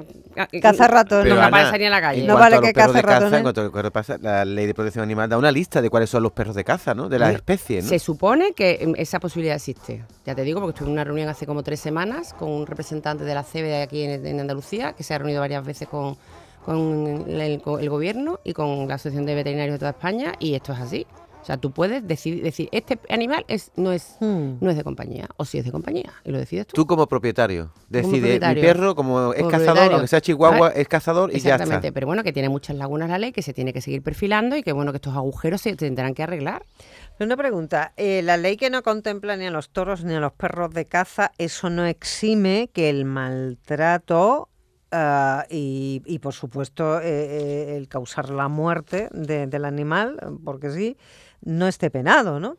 Caza 0.61 0.87
ratones. 0.87 1.33
No 1.33 1.39
va 1.39 1.47
a 1.47 1.71
salir 1.71 1.85
en 1.85 1.91
la 1.91 2.01
calle. 2.01 2.27
No 2.27 2.35
vale 2.35 2.59
que 2.59 2.73
caza 2.73 3.01
ratones. 3.01 3.91
pasa, 3.91 4.17
la 4.21 4.45
ley 4.45 4.67
de 4.67 4.73
protección 4.73 5.03
animal 5.03 5.29
da 5.29 5.37
una 5.37 5.51
lista 5.51 5.81
de 5.81 5.89
cuáles 5.89 6.09
son 6.09 6.21
los 6.21 6.33
perros 6.33 6.55
de 6.55 6.63
caza, 6.63 6.93
¿no? 6.93 7.09
De 7.09 7.17
las 7.17 7.33
especies, 7.33 7.85
¿no? 7.85 7.89
Se 7.89 7.99
supone 7.99 8.53
que 8.53 8.85
mm, 8.85 9.01
esa 9.01 9.19
posibilidad 9.19 9.55
existe. 9.55 10.03
Ya 10.25 10.35
te 10.35 10.43
digo, 10.43 10.59
porque 10.59 10.75
estuve 10.75 10.89
en 10.89 10.93
una 10.93 11.03
reunión 11.03 11.29
hace 11.29 11.45
como 11.45 11.63
tres 11.63 11.79
semanas 11.79 12.33
con 12.33 12.49
un 12.49 12.67
representante 12.67 13.23
de 13.23 13.33
la 13.33 13.43
CEBE 13.43 13.67
de 13.67 13.81
aquí 13.81 14.03
en, 14.03 14.39
Andalucía, 14.39 14.93
que 14.93 15.03
se 15.03 15.13
ha 15.13 15.17
reunido 15.17 15.39
varias 15.39 15.65
veces 15.65 15.87
con, 15.87 16.17
con 16.65 17.25
el, 17.29 17.59
gobierno 17.59 18.39
y 18.43 18.53
con 18.53 18.87
la 18.87 18.95
Asociación 18.95 19.25
de 19.25 19.35
Veterinarios 19.35 19.75
de 19.75 19.79
toda 19.79 19.91
España, 19.91 20.33
y 20.39 20.55
esto 20.55 20.73
es 20.73 20.79
así. 20.79 21.07
O 21.45 21.47
sea, 21.47 21.57
tú 21.57 21.69
puedes 21.69 22.07
decidir, 22.07 22.41
decir, 22.41 22.69
este 22.71 22.97
animal 23.07 23.45
es, 23.47 23.71
no, 23.75 23.91
es, 23.91 24.17
hmm. 24.19 24.53
no 24.61 24.71
es 24.71 24.75
de 24.75 24.83
compañía, 24.83 25.29
o 25.37 25.45
si 25.45 25.59
es 25.59 25.65
de 25.65 25.71
compañía, 25.71 26.11
y 26.23 26.31
lo 26.31 26.39
decides 26.39 26.65
tú. 26.65 26.73
Tú 26.73 26.87
como 26.87 27.05
propietario, 27.05 27.71
decide, 27.87 28.39
mi 28.39 28.61
perro 28.61 28.95
como 28.95 29.31
es 29.31 29.45
cazador, 29.45 29.93
aunque 29.93 30.07
sea 30.07 30.21
chihuahua, 30.21 30.69
es 30.69 30.87
cazador 30.87 31.29
y 31.31 31.39
ya 31.41 31.57
está. 31.57 31.79
pero 31.93 32.07
bueno, 32.07 32.23
que 32.23 32.33
tiene 32.33 32.49
muchas 32.49 32.75
lagunas 32.77 33.11
la 33.11 33.19
ley, 33.19 33.31
que 33.31 33.43
se 33.43 33.53
tiene 33.53 33.73
que 33.73 33.81
seguir 33.81 34.01
perfilando 34.01 34.55
y 34.55 34.63
que 34.63 34.71
bueno, 34.71 34.91
que 34.91 34.95
estos 34.95 35.15
agujeros 35.15 35.61
se 35.61 35.75
tendrán 35.75 36.15
que 36.15 36.23
arreglar. 36.23 36.65
Una 37.19 37.37
pregunta, 37.37 37.93
eh, 37.95 38.23
la 38.23 38.37
ley 38.37 38.57
que 38.57 38.71
no 38.71 38.81
contempla 38.81 39.37
ni 39.37 39.45
a 39.45 39.51
los 39.51 39.69
toros 39.69 40.03
ni 40.03 40.15
a 40.15 40.19
los 40.19 40.33
perros 40.33 40.73
de 40.73 40.87
caza, 40.87 41.31
eso 41.37 41.69
no 41.69 41.85
exime 41.85 42.71
que 42.73 42.89
el 42.89 43.05
maltrato 43.05 44.49
ah, 44.91 45.45
y, 45.47 46.19
por 46.23 46.33
supuesto, 46.33 46.99
eh, 47.01 47.03
eh, 47.05 47.77
el 47.77 47.87
causar 47.87 48.31
la 48.31 48.47
muerte 48.47 49.09
del 49.11 49.63
animal, 49.63 50.17
porque 50.43 50.71
sí, 50.71 50.97
no 51.45 51.67
esté 51.67 51.89
penado, 51.89 52.39
¿no? 52.39 52.57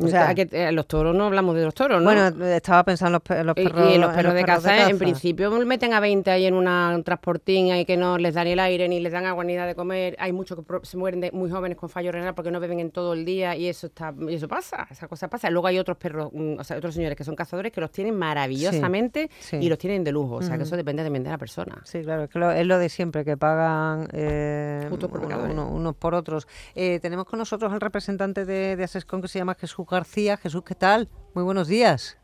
O 0.00 0.08
sea, 0.08 0.32
que 0.34 0.48
eh, 0.52 0.70
los 0.70 0.86
toros 0.86 1.14
no 1.14 1.24
hablamos 1.24 1.56
de 1.56 1.64
los 1.64 1.74
toros, 1.74 2.00
¿no? 2.00 2.04
Bueno, 2.04 2.28
estaba 2.46 2.84
pensando 2.84 3.20
en 3.30 3.46
los, 3.46 3.54
perros. 3.54 3.92
Y, 3.92 3.98
los 3.98 4.14
perros, 4.14 4.34
de, 4.34 4.44
caza, 4.44 4.88
en 4.88 4.98
principio 4.98 5.50
meten 5.66 5.92
a 5.92 6.00
20 6.00 6.30
ahí 6.30 6.46
en 6.46 6.54
una, 6.54 6.94
un 6.94 7.02
transportín 7.02 7.72
ahí 7.72 7.84
que 7.84 7.96
no 7.96 8.16
les 8.16 8.34
dan 8.34 8.46
el 8.46 8.60
aire 8.60 8.88
ni 8.88 9.00
les 9.00 9.12
dan 9.12 9.26
agua 9.26 9.42
ni 9.42 9.54
nada 9.54 9.66
de 9.66 9.74
comer. 9.74 10.14
Hay 10.20 10.32
muchos 10.32 10.58
que 10.58 10.64
se 10.84 10.96
mueren 10.96 11.20
de, 11.20 11.32
muy 11.32 11.50
jóvenes 11.50 11.76
con 11.76 11.88
fallo 11.88 12.12
renal 12.12 12.34
porque 12.34 12.52
no 12.52 12.60
beben 12.60 12.78
en 12.78 12.92
todo 12.92 13.12
el 13.12 13.24
día 13.24 13.56
y 13.56 13.66
eso 13.66 13.88
está 13.88 14.14
y 14.28 14.34
eso 14.34 14.46
pasa, 14.46 14.86
esa 14.88 15.08
cosa 15.08 15.28
pasa. 15.28 15.50
Luego 15.50 15.66
hay 15.66 15.78
otros 15.78 15.96
perros, 15.96 16.30
mm, 16.32 16.60
o 16.60 16.64
sea, 16.64 16.76
otros 16.76 16.94
señores 16.94 17.16
que 17.16 17.24
son 17.24 17.34
cazadores 17.34 17.72
que 17.72 17.80
los 17.80 17.90
tienen 17.90 18.16
maravillosamente 18.16 19.30
y 19.52 19.68
los 19.68 19.78
tienen 19.78 20.04
de 20.04 20.12
lujo. 20.12 20.36
O 20.36 20.42
sea, 20.42 20.56
que 20.56 20.62
eso 20.62 20.76
depende 20.76 21.02
también 21.02 21.24
de 21.24 21.30
la 21.30 21.38
persona. 21.38 21.82
Sí, 21.84 22.02
claro, 22.02 22.22
es, 22.22 22.30
que 22.30 22.38
es 22.60 22.66
lo 22.66 22.78
de 22.78 22.88
siempre, 22.88 23.24
que 23.24 23.36
pagan 23.36 24.08
eh, 24.12 24.88
unos 24.90 25.96
por 25.96 26.14
otros. 26.14 26.46
Eh, 26.76 27.00
tenemos 27.00 27.26
con 27.26 27.40
nosotros 27.40 27.72
al 27.72 27.80
representante 27.80 28.44
de, 28.44 28.76
de 28.76 28.84
Asescon 28.84 29.20
que 29.20 29.28
se 29.28 29.40
llama 29.40 29.54
Jesús 29.54 29.87
García. 29.90 30.36
Jesús, 30.36 30.62
¿qué 30.64 30.74
tal? 30.74 31.08
Muy 31.34 31.44
buenos 31.44 31.68
días. 31.68 32.18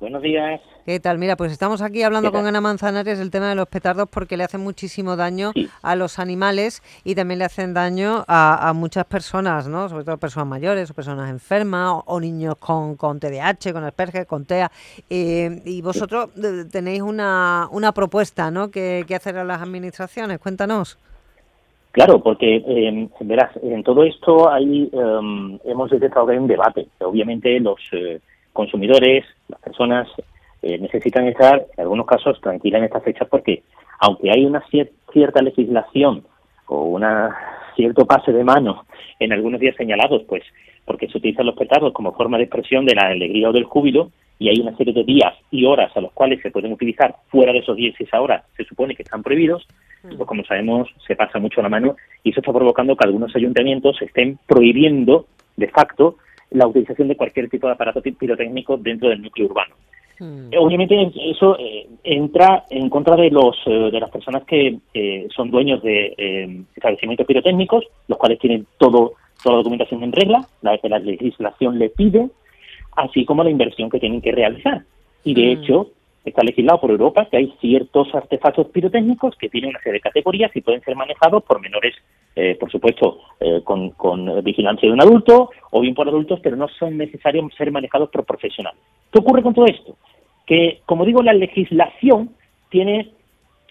Buenos 0.00 0.22
días. 0.22 0.60
¿Qué 0.86 0.98
tal? 0.98 1.18
Mira, 1.18 1.36
pues 1.36 1.52
estamos 1.52 1.82
aquí 1.82 2.02
hablando 2.02 2.32
con 2.32 2.46
Ana 2.46 2.60
Manzanares 2.62 3.18
del 3.18 3.30
tema 3.30 3.50
de 3.50 3.54
los 3.54 3.68
petardos 3.68 4.08
porque 4.08 4.38
le 4.38 4.44
hacen 4.44 4.62
muchísimo 4.62 5.14
daño 5.14 5.52
a 5.82 5.94
los 5.94 6.18
animales 6.18 6.82
y 7.04 7.14
también 7.14 7.38
le 7.38 7.44
hacen 7.44 7.74
daño 7.74 8.24
a, 8.26 8.72
muchas 8.74 9.04
personas, 9.04 9.68
¿no? 9.68 9.90
Sobre 9.90 10.04
todo 10.04 10.16
personas 10.16 10.48
mayores 10.48 10.90
o 10.90 10.94
personas 10.94 11.28
enfermas 11.28 12.02
o, 12.06 12.18
niños 12.18 12.56
con, 12.58 12.96
con 12.96 13.20
TDAH, 13.20 13.72
con 13.74 13.84
Asperger, 13.84 14.26
con 14.26 14.46
TEA. 14.46 14.72
Eh, 15.10 15.62
y 15.66 15.82
vosotros 15.82 16.30
eh, 16.42 16.64
tenéis 16.70 17.02
una, 17.02 17.68
una 17.70 17.92
propuesta, 17.92 18.50
¿no? 18.50 18.70
Que, 18.70 19.04
que 19.06 19.14
hacer 19.14 19.36
a 19.36 19.44
las 19.44 19.60
administraciones. 19.60 20.38
Cuéntanos. 20.38 20.98
Claro, 21.92 22.22
porque 22.22 22.62
eh, 22.66 23.08
verás, 23.20 23.50
en 23.62 23.82
todo 23.82 24.04
esto 24.04 24.48
hay, 24.50 24.88
em, 24.92 25.58
hemos 25.64 25.90
detectado 25.90 26.26
que 26.26 26.32
hay 26.32 26.38
un 26.38 26.46
debate. 26.46 26.86
Obviamente 27.00 27.58
los 27.58 27.80
eh, 27.92 28.20
consumidores, 28.52 29.24
las 29.48 29.60
personas, 29.60 30.08
eh, 30.62 30.78
necesitan 30.78 31.26
estar, 31.26 31.66
en 31.76 31.80
algunos 31.80 32.06
casos, 32.06 32.40
tranquilas 32.40 32.78
en 32.78 32.84
estas 32.84 33.02
fechas 33.02 33.28
porque 33.28 33.62
aunque 33.98 34.30
hay 34.30 34.44
una 34.44 34.62
cierta 35.12 35.42
legislación 35.42 36.22
o 36.66 36.84
una 36.84 37.36
cierto 37.74 38.06
pase 38.06 38.32
de 38.32 38.44
mano 38.44 38.84
en 39.18 39.32
algunos 39.32 39.60
días 39.60 39.76
señalados, 39.76 40.22
pues 40.28 40.44
porque 40.84 41.08
se 41.08 41.18
utilizan 41.18 41.46
los 41.46 41.56
petardos 41.56 41.92
como 41.92 42.12
forma 42.12 42.36
de 42.36 42.44
expresión 42.44 42.84
de 42.84 42.94
la 42.94 43.08
alegría 43.08 43.48
o 43.48 43.52
del 43.52 43.64
júbilo, 43.64 44.10
y 44.40 44.48
hay 44.48 44.58
una 44.58 44.74
serie 44.76 44.94
de 44.94 45.04
días 45.04 45.34
y 45.50 45.66
horas 45.66 45.94
a 45.94 46.00
los 46.00 46.12
cuales 46.12 46.40
se 46.40 46.50
pueden 46.50 46.72
utilizar 46.72 47.14
fuera 47.28 47.52
de 47.52 47.58
esos 47.58 47.76
días 47.76 47.94
y 48.00 48.04
esa 48.04 48.20
hora 48.20 48.42
se 48.56 48.64
supone 48.64 48.96
que 48.96 49.02
están 49.02 49.22
prohibidos, 49.22 49.68
pues 50.02 50.26
como 50.26 50.42
sabemos 50.44 50.88
se 51.06 51.14
pasa 51.14 51.38
mucho 51.38 51.60
la 51.60 51.68
mano 51.68 51.94
y 52.24 52.30
eso 52.30 52.40
está 52.40 52.50
provocando 52.50 52.96
que 52.96 53.06
algunos 53.06 53.36
ayuntamientos 53.36 54.00
estén 54.00 54.38
prohibiendo 54.46 55.26
de 55.58 55.68
facto 55.68 56.16
la 56.52 56.66
utilización 56.66 57.08
de 57.08 57.16
cualquier 57.16 57.50
tipo 57.50 57.66
de 57.66 57.74
aparato 57.74 58.00
pirotécnico 58.00 58.78
dentro 58.78 59.10
del 59.10 59.20
núcleo 59.20 59.46
urbano. 59.46 59.74
Mm. 60.18 60.50
Obviamente 60.58 61.12
eso 61.30 61.58
eh, 61.58 61.86
entra 62.02 62.64
en 62.70 62.88
contra 62.88 63.16
de 63.16 63.30
los 63.30 63.56
eh, 63.66 63.90
de 63.92 64.00
las 64.00 64.10
personas 64.10 64.44
que 64.44 64.78
son 65.36 65.50
dueños 65.50 65.82
de 65.82 66.14
eh, 66.16 66.62
establecimientos 66.74 67.26
pirotécnicos, 67.26 67.84
los 68.08 68.18
cuales 68.18 68.38
tienen 68.38 68.66
todo 68.78 69.12
toda 69.42 69.56
la 69.56 69.58
documentación 69.58 70.02
en 70.02 70.12
regla, 70.12 70.46
la 70.62 70.78
que 70.78 70.88
la 70.88 70.98
legislación 70.98 71.78
le 71.78 71.90
pide, 71.90 72.28
así 72.96 73.24
como 73.24 73.44
la 73.44 73.50
inversión 73.50 73.90
que 73.90 74.00
tienen 74.00 74.20
que 74.20 74.32
realizar. 74.32 74.82
Y 75.24 75.34
de 75.34 75.42
mm. 75.42 75.58
hecho, 75.58 75.90
está 76.24 76.42
legislado 76.42 76.80
por 76.80 76.90
Europa 76.90 77.26
que 77.30 77.38
hay 77.38 77.54
ciertos 77.60 78.14
artefactos 78.14 78.68
pirotécnicos 78.68 79.36
que 79.36 79.48
tienen 79.48 79.70
una 79.70 79.80
serie 79.80 79.94
de 79.94 80.00
categorías 80.00 80.54
y 80.54 80.60
pueden 80.60 80.82
ser 80.82 80.96
manejados 80.96 81.42
por 81.44 81.60
menores, 81.60 81.94
eh, 82.36 82.56
por 82.58 82.70
supuesto, 82.70 83.18
eh, 83.40 83.60
con, 83.64 83.90
con, 83.90 84.42
vigilancia 84.44 84.88
de 84.88 84.92
un 84.92 85.00
adulto 85.00 85.50
o 85.70 85.80
bien 85.80 85.94
por 85.94 86.08
adultos, 86.08 86.40
pero 86.42 86.56
no 86.56 86.68
son 86.68 86.96
necesarios 86.96 87.52
ser 87.56 87.70
manejados 87.70 88.10
por 88.10 88.24
profesionales. 88.24 88.80
¿Qué 89.12 89.18
ocurre 89.18 89.42
con 89.42 89.54
todo 89.54 89.66
esto? 89.66 89.96
Que, 90.46 90.80
como 90.84 91.04
digo, 91.04 91.22
la 91.22 91.32
legislación 91.32 92.30
tiene 92.70 93.10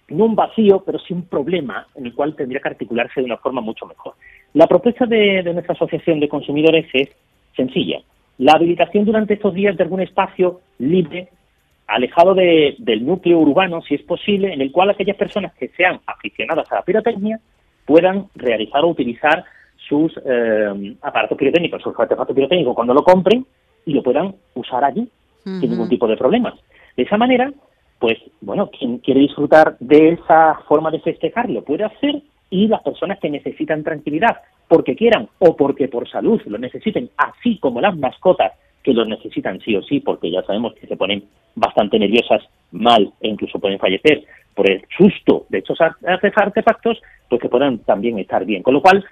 no 0.09 0.25
un 0.25 0.35
vacío, 0.35 0.81
pero 0.83 0.97
sí 0.97 1.13
un 1.13 1.27
problema 1.27 1.87
en 1.93 2.07
el 2.07 2.15
cual 2.15 2.35
tendría 2.35 2.61
que 2.61 2.69
articularse 2.69 3.21
de 3.21 3.25
una 3.25 3.37
forma 3.37 3.61
mucho 3.61 3.85
mejor. 3.85 4.13
La 4.53 4.65
propuesta 4.65 5.05
de, 5.05 5.43
de 5.43 5.53
nuestra 5.53 5.75
Asociación 5.75 6.19
de 6.19 6.27
Consumidores 6.27 6.87
es 6.93 7.09
sencilla 7.55 8.01
la 8.39 8.53
habilitación 8.53 9.05
durante 9.05 9.35
estos 9.35 9.53
días 9.53 9.77
de 9.77 9.83
algún 9.83 10.01
espacio 10.01 10.61
libre, 10.79 11.29
alejado 11.87 12.33
del 12.33 13.05
núcleo 13.05 13.37
urbano, 13.37 13.81
si 13.81 13.95
es 13.95 14.01
posible, 14.03 14.53
en 14.53 14.61
el 14.61 14.71
cual 14.71 14.89
aquellas 14.89 15.17
personas 15.17 15.53
que 15.53 15.67
sean 15.69 15.99
aficionadas 16.05 16.71
a 16.71 16.75
la 16.75 16.81
pirotecnia 16.83 17.39
puedan 17.85 18.27
realizar 18.35 18.83
o 18.83 18.89
utilizar 18.89 19.43
sus 19.75 20.13
eh, 20.25 20.95
aparatos 21.01 21.37
pirotécnicos, 21.37 21.81
sus 21.81 21.99
artefactos 21.99 22.35
pirotécnicos 22.35 22.75
cuando 22.75 22.93
lo 22.93 23.03
compren 23.03 23.45
y 23.85 23.93
lo 23.93 24.03
puedan 24.03 24.33
usar 24.53 24.83
allí 24.83 25.09
sin 25.43 25.71
ningún 25.71 25.89
tipo 25.89 26.07
de 26.07 26.15
problemas. 26.15 26.53
De 26.95 27.03
esa 27.03 27.17
manera, 27.17 27.51
pues 27.97 28.17
bueno, 28.39 28.69
quien 28.69 28.99
quiere 28.99 29.21
disfrutar 29.21 29.75
de 29.79 30.09
esa 30.09 30.59
forma 30.67 30.91
de 30.91 30.99
festejar 30.99 31.49
lo 31.49 31.63
puede 31.63 31.83
hacer 31.83 32.21
y 32.49 32.67
las 32.67 32.83
personas 32.83 33.19
que 33.19 33.29
necesitan 33.29 33.83
tranquilidad 33.83 34.37
porque 34.69 34.95
quieran 34.95 35.27
o 35.39 35.57
porque 35.57 35.89
por 35.89 36.07
salud 36.07 36.41
lo 36.45 36.57
necesiten, 36.57 37.09
así 37.17 37.57
como 37.57 37.81
las 37.81 37.97
mascotas 37.97 38.53
que 38.81 38.93
lo 38.93 39.03
necesitan 39.03 39.59
sí 39.59 39.75
o 39.75 39.81
sí, 39.81 39.99
porque 39.99 40.31
ya 40.31 40.41
sabemos 40.43 40.73
que 40.75 40.87
se 40.87 40.95
ponen 40.95 41.23
bastante 41.55 41.99
nerviosas, 41.99 42.43
mal 42.71 43.11
e 43.19 43.27
incluso 43.27 43.59
pueden 43.59 43.79
fallecer 43.79 44.23
por 44.55 44.69
el 44.69 44.81
susto 44.95 45.45
de 45.49 45.57
estos 45.57 45.79
artefactos, 45.81 47.01
pues 47.27 47.41
que 47.41 47.49
puedan 47.49 47.79
también 47.79 48.19
estar 48.19 48.45
bien. 48.45 48.63
Con 48.63 48.75
lo 48.75 48.81
cual, 48.81 49.03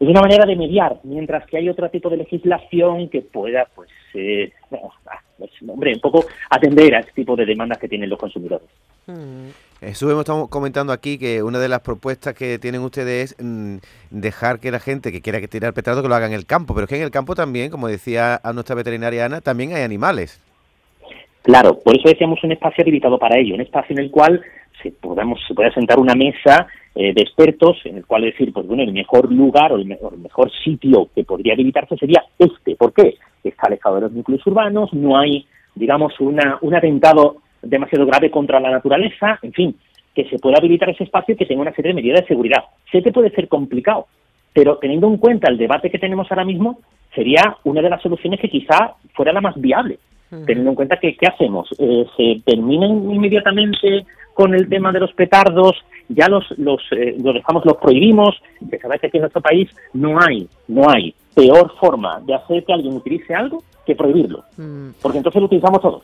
es 0.00 0.08
una 0.08 0.20
manera 0.20 0.46
de 0.46 0.56
mediar, 0.56 0.98
mientras 1.04 1.46
que 1.46 1.58
hay 1.58 1.68
otro 1.68 1.88
tipo 1.90 2.10
de 2.10 2.16
legislación 2.16 3.08
que 3.08 3.22
pueda, 3.22 3.66
pues, 3.74 3.90
eh, 4.14 4.52
ah, 4.72 5.20
pues 5.38 5.50
hombre, 5.68 5.92
un 5.94 6.00
poco 6.00 6.24
atender 6.50 6.94
a 6.94 7.00
este 7.00 7.12
tipo 7.12 7.36
de 7.36 7.46
demandas 7.46 7.78
que 7.78 7.88
tienen 7.88 8.10
los 8.10 8.18
consumidores. 8.18 8.68
Mm. 9.06 9.48
Jesús, 9.84 10.10
hemos 10.10 10.20
estado 10.20 10.48
comentando 10.48 10.92
aquí 10.92 11.18
que 11.18 11.42
una 11.42 11.58
de 11.58 11.68
las 11.68 11.80
propuestas 11.80 12.34
que 12.34 12.58
tienen 12.58 12.80
ustedes 12.80 13.32
es 13.32 13.44
mm, 13.44 13.76
dejar 14.10 14.58
que 14.58 14.70
la 14.70 14.80
gente 14.80 15.12
que 15.12 15.20
quiera 15.20 15.40
tirar 15.46 15.74
petardo 15.74 16.02
que 16.02 16.08
lo 16.08 16.14
haga 16.14 16.26
en 16.26 16.32
el 16.32 16.46
campo, 16.46 16.74
pero 16.74 16.84
es 16.84 16.90
que 16.90 16.96
en 16.96 17.02
el 17.02 17.10
campo 17.10 17.34
también, 17.34 17.70
como 17.70 17.88
decía 17.88 18.40
a 18.42 18.52
nuestra 18.52 18.74
veterinaria 18.74 19.26
Ana, 19.26 19.40
también 19.40 19.74
hay 19.74 19.82
animales. 19.82 20.40
Claro, 21.42 21.78
por 21.78 21.94
eso 21.94 22.08
decíamos 22.08 22.42
un 22.42 22.52
espacio 22.52 22.82
habilitado 22.82 23.18
para 23.18 23.38
ello, 23.38 23.54
un 23.54 23.60
espacio 23.60 23.94
en 23.94 24.04
el 24.04 24.10
cual 24.10 24.40
se, 24.82 24.90
podamos, 24.92 25.38
se 25.46 25.54
pueda 25.54 25.70
sentar 25.72 25.98
una 25.98 26.14
mesa 26.14 26.66
eh, 26.94 27.12
de 27.12 27.20
expertos 27.20 27.76
en 27.84 27.98
el 27.98 28.06
cual 28.06 28.22
decir, 28.22 28.52
pues 28.52 28.66
bueno, 28.66 28.82
el 28.82 28.92
mejor 28.92 29.30
lugar 29.30 29.72
o 29.72 29.76
el 29.76 29.84
mejor, 29.84 30.14
el 30.14 30.20
mejor 30.20 30.50
sitio 30.64 31.10
que 31.14 31.24
podría 31.24 31.52
habilitarse 31.52 31.96
sería 31.98 32.24
este. 32.38 32.76
¿Por 32.76 32.94
qué? 32.94 33.16
Está 33.42 33.66
alejado 33.66 33.96
de 33.96 34.00
los 34.02 34.12
núcleos 34.12 34.46
urbanos, 34.46 34.94
no 34.94 35.18
hay, 35.18 35.46
digamos, 35.74 36.18
una, 36.20 36.58
un 36.62 36.74
atentado 36.74 37.42
demasiado 37.64 38.06
grave 38.06 38.30
contra 38.30 38.60
la 38.60 38.70
naturaleza, 38.70 39.38
en 39.42 39.52
fin, 39.52 39.76
que 40.14 40.28
se 40.28 40.38
pueda 40.38 40.58
habilitar 40.58 40.88
ese 40.90 41.04
espacio 41.04 41.34
y 41.34 41.36
que 41.36 41.46
tenga 41.46 41.62
una 41.62 41.74
serie 41.74 41.90
de 41.90 41.94
medidas 41.94 42.20
de 42.20 42.28
seguridad. 42.28 42.64
Sé 42.90 43.02
que 43.02 43.12
puede 43.12 43.30
ser 43.30 43.48
complicado, 43.48 44.06
pero 44.52 44.78
teniendo 44.78 45.08
en 45.08 45.16
cuenta 45.16 45.50
el 45.50 45.58
debate 45.58 45.90
que 45.90 45.98
tenemos 45.98 46.30
ahora 46.30 46.44
mismo, 46.44 46.78
sería 47.14 47.56
una 47.64 47.82
de 47.82 47.90
las 47.90 48.02
soluciones 48.02 48.40
que 48.40 48.48
quizá 48.48 48.94
fuera 49.12 49.32
la 49.32 49.40
más 49.40 49.60
viable. 49.60 49.98
Teniendo 50.46 50.70
en 50.70 50.76
cuenta 50.76 50.96
que, 50.96 51.16
¿qué 51.16 51.28
hacemos? 51.28 51.68
Eh, 51.78 52.06
¿Se 52.16 52.40
terminen 52.44 53.08
inmediatamente 53.08 54.04
con 54.32 54.52
el 54.52 54.68
tema 54.68 54.90
de 54.90 54.98
los 54.98 55.12
petardos? 55.12 55.76
¿Ya 56.08 56.28
los, 56.28 56.44
los, 56.58 56.82
eh, 56.90 57.14
los 57.22 57.34
dejamos, 57.34 57.64
los 57.64 57.76
prohibimos? 57.76 58.34
Que 58.68 58.78
sabéis 58.78 59.00
que 59.00 59.06
aquí 59.08 59.18
en 59.18 59.22
nuestro 59.22 59.42
país 59.42 59.70
no 59.92 60.18
hay, 60.20 60.48
no 60.66 60.90
hay 60.90 61.14
peor 61.34 61.72
forma 61.78 62.20
de 62.26 62.34
hacer 62.34 62.64
que 62.64 62.72
alguien 62.72 62.96
utilice 62.96 63.32
algo 63.32 63.62
que 63.86 63.94
prohibirlo. 63.94 64.42
Porque 65.00 65.18
entonces 65.18 65.40
lo 65.40 65.46
utilizamos 65.46 65.80
todos. 65.80 66.02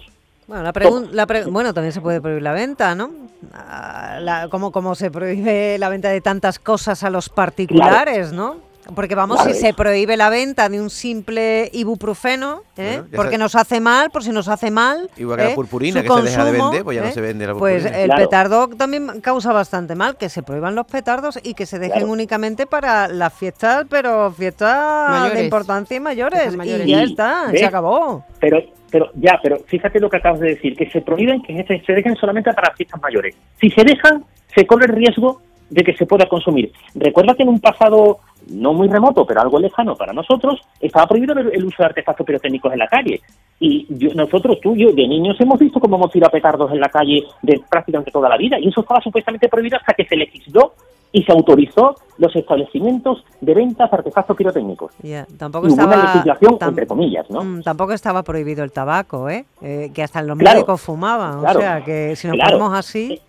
Bueno, 0.51 0.65
la 1.13 1.27
bueno, 1.47 1.73
también 1.73 1.93
se 1.93 2.01
puede 2.01 2.21
prohibir 2.21 2.43
la 2.43 2.51
venta, 2.51 2.97
¿no? 2.97 3.13
Ah, 3.55 4.19
la, 4.21 4.49
¿cómo, 4.49 4.97
se 4.97 5.09
prohíbe 5.09 5.79
la 5.79 5.89
venta 5.89 6.09
de 6.09 6.21
tantas 6.21 6.59
cosas 6.59 7.05
a 7.05 7.11
los 7.11 7.29
particulares, 7.29 8.33
no? 8.33 8.57
Porque 8.95 9.15
vamos, 9.15 9.43
si 9.45 9.55
se 9.55 9.75
prohíbe 9.75 10.17
la 10.17 10.31
venta 10.31 10.69
de 10.69 10.81
un 10.81 10.91
simple 10.91 11.71
ibuprofeno, 11.73 12.63
¿eh? 12.77 13.03
porque 13.15 13.39
nos 13.39 13.55
hace 13.55 13.81
mal, 13.81 14.11
por 14.11 14.25
si 14.25 14.31
nos 14.31 14.49
hace 14.49 14.71
mal. 14.71 15.09
Igual 15.17 15.39
que 15.39 15.45
la 15.45 15.51
¿eh? 15.51 15.55
purpurina, 15.55 16.03
que 16.03 16.09
se 16.09 16.23
deja 16.23 16.45
de 16.45 16.53
vender, 16.53 16.85
pues 16.85 16.97
ya 16.97 17.03
no 17.03 17.09
¿eh? 17.09 17.13
se 17.13 17.21
vende 17.21 17.47
la 17.47 17.55
pues 17.55 17.83
purpurina. 17.83 18.07
Pues 18.07 18.19
el 18.19 18.25
petardo 18.25 18.69
también 18.69 19.21
causa 19.21 19.53
bastante 19.53 19.95
mal, 19.95 20.17
que 20.17 20.29
se 20.29 20.43
prohíban 20.43 20.75
los 20.75 20.87
petardos 20.87 21.39
y 21.43 21.55
que 21.55 21.67
se 21.67 21.79
dejen 21.79 22.09
únicamente 22.09 22.67
para 22.67 23.09
las 23.09 23.33
fiestas, 23.33 23.87
pero 23.89 24.33
fiestas 24.33 25.33
de 25.35 25.45
importancia 25.45 25.97
y 25.97 26.01
mayores. 26.01 26.55
Y 26.65 26.91
ya 26.91 27.03
está, 27.03 27.51
se 27.51 27.65
acabó. 27.65 28.25
Pero 28.41 28.63
pero 28.91 29.09
ya, 29.15 29.39
pero 29.41 29.59
fíjate 29.67 30.01
lo 30.01 30.11
que 30.11 30.17
acabas 30.17 30.41
de 30.41 30.49
decir, 30.49 30.77
que 30.77 30.91
se 30.91 31.01
prohíben 31.01 31.43
que 31.43 31.65
se 31.87 31.93
dejen 31.93 32.17
solamente 32.17 32.53
para 32.53 32.75
fiestas 32.75 33.01
mayores. 33.01 33.37
Si 33.61 33.71
se 33.71 33.85
dejan, 33.85 34.25
se 34.53 34.67
corre 34.67 34.87
el 34.87 34.93
riesgo 34.93 35.41
de 35.71 35.83
que 35.83 35.97
se 35.97 36.07
pueda 36.07 36.27
consumir. 36.27 36.73
Recuerda 36.95 37.35
que 37.35 37.45
en 37.45 37.49
un 37.49 37.61
pasado 37.61 38.19
no 38.49 38.73
muy 38.73 38.89
remoto, 38.89 39.25
pero 39.25 39.41
algo 39.41 39.59
lejano 39.59 39.97
para 39.97 40.13
nosotros, 40.13 40.61
estaba 40.81 41.07
prohibido 41.07 41.35
el, 41.39 41.65
uso 41.65 41.77
de 41.79 41.85
artefactos 41.85 42.27
pirotécnicos 42.27 42.73
en 42.73 42.79
la 42.79 42.89
calle. 42.89 43.21
Y 43.59 43.87
nosotros, 44.15 44.59
tú 44.61 44.75
y 44.75 44.85
yo, 44.85 44.93
de 44.93 45.07
niños 45.07 45.37
hemos 45.41 45.59
visto 45.59 45.81
cómo 45.81 45.97
hemos 45.97 46.11
tirado 46.11 46.33
petardos 46.33 46.71
en 46.73 46.81
la 46.81 46.89
calle 46.89 47.25
de 47.43 47.61
prácticamente 47.69 48.11
toda 48.11 48.29
la 48.29 48.37
vida, 48.37 48.59
y 48.59 48.69
eso 48.69 48.81
estaba 48.81 49.01
supuestamente 49.01 49.49
prohibido 49.49 49.77
hasta 49.77 49.95
que 49.95 50.05
se 50.05 50.17
legisló 50.17 50.73
y 51.13 51.25
se 51.25 51.33
autorizó 51.33 51.97
los 52.19 52.35
establecimientos 52.37 53.25
de 53.41 53.55
ventas 53.55 53.91
de 53.91 53.97
artefactos 53.97 54.37
pirotécnicos. 54.37 54.93
Tampoco 55.37 55.67
estaba, 55.67 55.95
una 55.95 56.05
legislación, 56.05 56.59
entre 56.61 56.87
comillas, 56.87 57.29
¿no? 57.31 57.43
Mm, 57.43 57.63
tampoco 57.63 57.93
estaba 57.93 58.23
prohibido 58.23 58.63
el 58.63 58.71
tabaco, 58.71 59.29
¿eh? 59.29 59.45
eh 59.61 59.91
que 59.93 60.03
hasta 60.05 60.23
los 60.23 60.37
médicos 60.37 60.81
fumaban. 60.81 61.45
o 61.45 61.53
sea, 61.53 61.83
que 61.85 62.15
si 62.17 62.29
nos 62.29 62.37
ponemos 62.39 62.73
así... 62.75 63.15
Eh, 63.15 63.21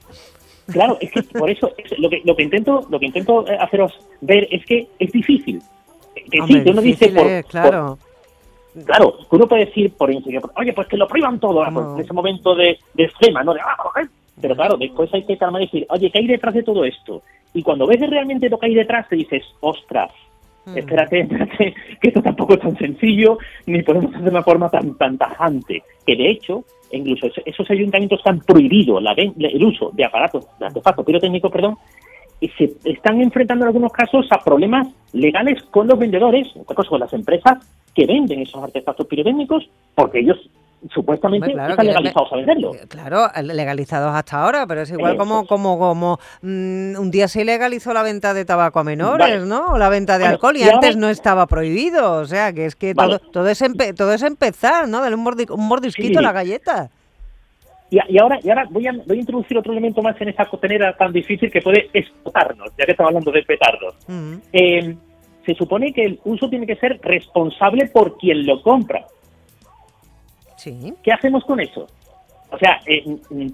claro, 0.67 0.97
es 1.00 1.12
que 1.12 1.24
por 1.24 1.50
eso 1.50 1.71
lo 1.97 2.10
que, 2.10 2.21
lo 2.24 2.36
que 2.36 2.43
intento 2.43 2.86
lo 2.89 3.00
que 3.00 3.08
intento 3.08 3.47
eh, 3.47 3.58
haceros 3.60 3.93
ver 4.21 4.47
es 4.52 4.65
que 4.65 4.88
es 5.00 5.12
difícil. 5.12 5.62
Que 6.30 6.41
sí, 6.45 6.63
uno 6.65 6.82
dice 6.82 7.10
por, 7.10 7.43
claro. 7.45 7.97
claro, 8.86 9.17
uno 9.30 9.47
puede 9.47 9.65
decir 9.65 9.91
por 9.93 10.10
oye, 10.10 10.74
pues 10.74 10.88
que 10.88 10.97
lo 10.97 11.08
prohíban 11.08 11.39
todo 11.39 11.65
en 11.65 12.00
ese 12.02 12.13
momento 12.13 12.56
de, 12.56 12.80
de 12.93 13.04
extrema, 13.04 13.43
¿no? 13.43 13.54
De, 13.54 13.62
ah, 13.62 13.78
pero 14.41 14.56
claro, 14.56 14.78
después 14.78 15.13
hay 15.13 15.24
que 15.24 15.38
calmar 15.38 15.62
y 15.62 15.65
decir, 15.65 15.86
oye, 15.89 16.10
¿qué 16.10 16.19
hay 16.19 16.28
detrás 16.28 16.54
de 16.54 16.63
todo 16.63 16.84
esto? 16.84 17.21
Y 17.54 17.63
cuando 17.63 17.86
ves 17.86 18.00
realmente 18.00 18.50
lo 18.50 18.58
que 18.58 18.67
hay 18.67 18.76
detrás, 18.76 19.08
te 19.08 19.15
dices, 19.15 19.43
ostras, 19.60 20.12
hmm. 20.65 20.78
espérate, 20.78 21.19
espérate, 21.21 21.76
que 22.02 22.08
esto 22.08 22.21
tampoco 22.21 22.54
es 22.54 22.60
tan 22.60 22.78
sencillo, 22.78 23.38
ni 23.65 23.82
podemos 23.84 24.13
hacer 24.13 24.24
de 24.24 24.30
una 24.30 24.43
forma 24.43 24.69
tan, 24.69 24.97
tan 24.97 25.17
tajante. 25.17 25.84
Que 26.06 26.15
de 26.15 26.30
hecho, 26.30 26.63
incluso 26.91 27.28
esos 27.45 27.69
ayuntamientos 27.69 28.21
han 28.26 28.39
prohibido 28.39 29.00
la, 29.00 29.13
el 29.13 29.63
uso 29.63 29.91
de 29.93 30.06
aparatos, 30.06 30.47
de 30.60 30.65
artefactos 30.65 31.06
pirotécnicos, 31.06 31.52
perdón, 31.52 31.78
y 32.39 32.50
se 32.50 32.74
están 32.86 33.21
enfrentando 33.21 33.65
en 33.65 33.67
algunos 33.67 33.93
casos 33.93 34.26
a 34.32 34.39
problemas 34.39 34.88
legales 35.13 35.62
con 35.63 35.88
los 35.88 35.97
vendedores, 35.97 36.47
en 36.56 36.62
este 36.62 36.76
caso 36.76 36.89
con 36.89 37.00
las 37.00 37.13
empresas 37.13 37.60
que 37.93 38.06
venden 38.06 38.41
esos 38.41 38.63
artefactos 38.63 39.06
pirotécnicos, 39.08 39.69
porque 39.93 40.19
ellos 40.19 40.38
supuestamente 40.89 41.52
están 41.52 41.86
legalizados 41.86 42.32
a 42.32 42.36
venderlo. 42.38 42.74
Eh, 42.74 42.88
claro, 42.88 43.28
legalizados 43.41 44.15
hasta 44.15 44.44
ahora, 44.44 44.65
pero 44.67 44.82
es 44.82 44.91
igual 44.91 45.17
como 45.17 45.46
como 45.46 45.78
como 45.78 46.20
mm, 46.41 46.96
un 47.00 47.12
día 47.12 47.28
se 47.28 47.46
legalizó 47.46 47.94
la 47.94 48.04
venta 48.04 48.34
de 48.34 48.46
tabaco 48.46 48.80
a 48.80 48.84
menores, 48.84 49.46
¿no? 49.46 49.74
O 49.74 49.78
la 49.78 49.89
venta 49.89 50.17
de 50.17 50.26
alcohol 50.26 50.58
y, 50.58 50.63
antes 50.63 50.98
no 50.98 51.10
estaba 51.10 51.48
prohibido, 51.48 52.13
o 52.13 52.26
sea, 52.26 52.54
que 52.54 52.65
es 52.65 52.76
que 52.76 52.94
todo, 52.94 53.20
todo 53.20 53.50
es 53.50 53.63
todo 53.96 54.13
es 54.13 54.24
empezar, 54.24 54.88
¿no? 54.88 55.02
Darle 55.02 55.15
un, 55.15 55.28
un 55.50 55.67
mordisquito 55.67 56.20
a 56.20 56.22
la 56.24 56.32
galleta. 56.32 56.89
Y, 57.91 58.17
ahora, 58.20 58.39
y 58.41 58.50
ahora 58.50 58.65
voy, 58.70 58.88
a, 58.88 58.94
voy 59.06 59.17
a 59.17 59.20
introducir 59.20 59.58
otro 59.58 59.74
elemento 59.74 60.02
más 60.02 60.20
en 60.22 60.30
esa 60.30 60.46
cotenera 60.46 60.96
tan 60.96 61.12
difícil 61.12 61.52
que 61.52 61.62
puede 61.62 61.89
explotarnos, 61.91 62.70
ya 62.78 62.86
que 62.86 62.91
estamos 62.91 63.10
hablando 63.10 63.32
de 63.34 63.44
petardos. 63.44 63.96
Mm. 64.08 64.36
Eh, 64.54 64.96
se 65.46 65.56
supone 65.56 65.91
que 65.91 66.06
el 66.06 66.20
uso 66.24 66.50
tiene 66.50 66.65
que 66.65 66.78
ser 66.78 67.02
responsable 67.02 67.88
por 67.88 68.17
quien 68.17 68.46
lo 68.46 68.62
compra. 68.62 69.06
Sí. 70.62 70.93
¿Qué 71.04 71.12
hacemos 71.12 71.43
con 71.45 71.60
eso? 71.60 71.88
O 72.52 72.58
sea, 72.58 72.82
eh, 72.86 73.04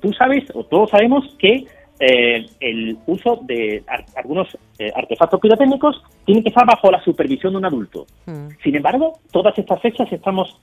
tú 0.01 0.11
sabes, 0.13 0.43
o 0.53 0.63
todos 0.65 0.89
sabemos 0.89 1.23
que 1.39 1.65
eh, 1.99 2.45
el 2.59 2.97
uso 3.05 3.39
de 3.43 3.83
algunos 4.15 4.57
artefactos 4.93 5.39
pirotécnicos 5.39 6.03
tiene 6.25 6.43
que 6.43 6.49
estar 6.49 6.65
bajo 6.65 6.91
la 6.91 7.01
supervisión 7.03 7.53
de 7.53 7.57
un 7.59 7.65
adulto. 7.65 8.05
Mm. 8.25 8.47
Sin 8.63 8.75
embargo, 8.75 9.19
todas 9.31 9.57
estas 9.57 9.81
fechas 9.81 10.11
estamos 10.11 10.59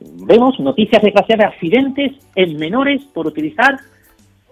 vemos 0.00 0.58
noticias 0.60 1.02
desgraciadas 1.02 1.38
de 1.38 1.54
accidentes 1.54 2.12
en 2.34 2.56
menores 2.56 3.02
por 3.12 3.26
utilizar 3.26 3.78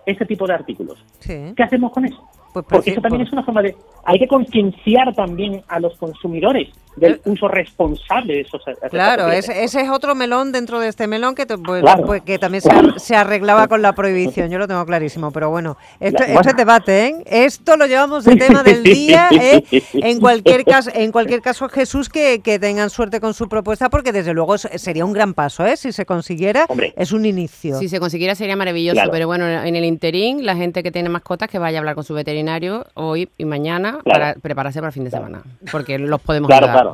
este 0.05 0.25
tipo 0.25 0.47
de 0.47 0.55
artículos. 0.55 1.05
¿Qué 1.21 1.63
hacemos 1.63 1.93
con 1.93 2.05
eso? 2.05 2.23
Pues 2.53 2.65
Porque 2.69 2.91
eso 2.91 3.01
también 3.01 3.23
es 3.23 3.33
una 3.33 3.43
forma 3.43 3.63
de... 3.63 3.77
Hay 4.05 4.19
que 4.19 4.29
concienciar 4.29 5.15
también 5.15 5.63
a 5.69 5.81
los 5.81 5.97
consumidores 5.97 6.69
del 6.97 7.15
eh, 7.15 7.21
uso 7.27 7.49
responsable 7.49 8.35
de 8.35 8.41
esos 8.41 8.63
Claro, 8.91 9.31
ese, 9.31 9.65
es 9.65 9.77
otro 9.91 10.15
melón 10.15 10.53
dentro 10.53 10.81
de 10.81 10.89
este 10.89 11.07
melón 11.07 11.35
que, 11.35 11.47
pues, 11.47 11.85
pues, 12.05 12.23
que 12.23 12.39
también 12.39 12.63
se, 12.97 13.17
arreglaba 13.17 13.69
con 13.69 13.83
la 13.83 13.95
prohibición, 13.95 14.51
yo 14.51 14.59
lo 14.59 14.67
tengo 14.67 14.85
clarísimo, 14.85 15.31
pero 15.31 15.51
bueno, 15.51 15.77
esto, 16.01 16.23
es 16.25 16.57
debate, 16.57 17.07
¿eh? 17.07 17.15
Esto 17.27 17.77
lo 17.77 17.87
llevamos 17.87 18.25
de 18.25 18.37
tema 18.37 18.63
del 18.63 18.83
día, 18.83 19.29
¿eh? 19.33 19.63
En 19.95 20.21
cualquier 20.21 20.65
caso, 20.65 20.91
en 20.95 21.13
cualquier 21.13 21.43
caso 21.43 21.69
Jesús, 21.69 22.09
que, 22.09 22.41
que 22.41 22.59
tengan 22.59 22.91
suerte 22.91 23.21
con 23.21 23.35
su 23.35 23.49
propuesta, 23.49 23.91
porque 23.91 24.13
desde 24.13 24.33
luego 24.33 24.57
sería 24.59 25.05
un 25.05 25.13
gran 25.13 25.35
paso, 25.35 25.67
¿eh? 25.67 25.77
Si 25.77 25.93
se 25.93 26.07
consiguiera, 26.07 26.67
es 26.97 27.13
un 27.13 27.27
inicio. 27.27 27.79
Si 27.79 27.89
se 27.89 28.01
consiguiera 28.01 28.35
sería 28.35 28.57
maravilloso, 28.57 29.03
pero 29.11 29.27
bueno, 29.27 29.47
en 29.47 29.77
el 29.77 29.85
interín, 29.85 30.47
la 30.47 30.57
gente 30.57 30.83
que 30.83 30.91
tiene 30.91 31.09
mascotas 31.09 31.49
que 31.49 31.59
vaya 31.59 31.79
a 31.79 31.81
hablar 31.81 31.95
con 31.95 32.05
su 32.05 32.15
veterinario 32.15 32.87
hoy 32.95 33.29
y 33.37 33.45
mañana 33.45 33.99
para 34.05 34.35
prepararse 34.35 34.81
para 34.81 34.89
el 34.89 34.95
fin 34.95 35.05
de 35.05 35.11
semana, 35.11 35.43
porque 35.71 35.99
los 35.99 36.21
podemos 36.21 36.51
ayudar. 36.51 36.86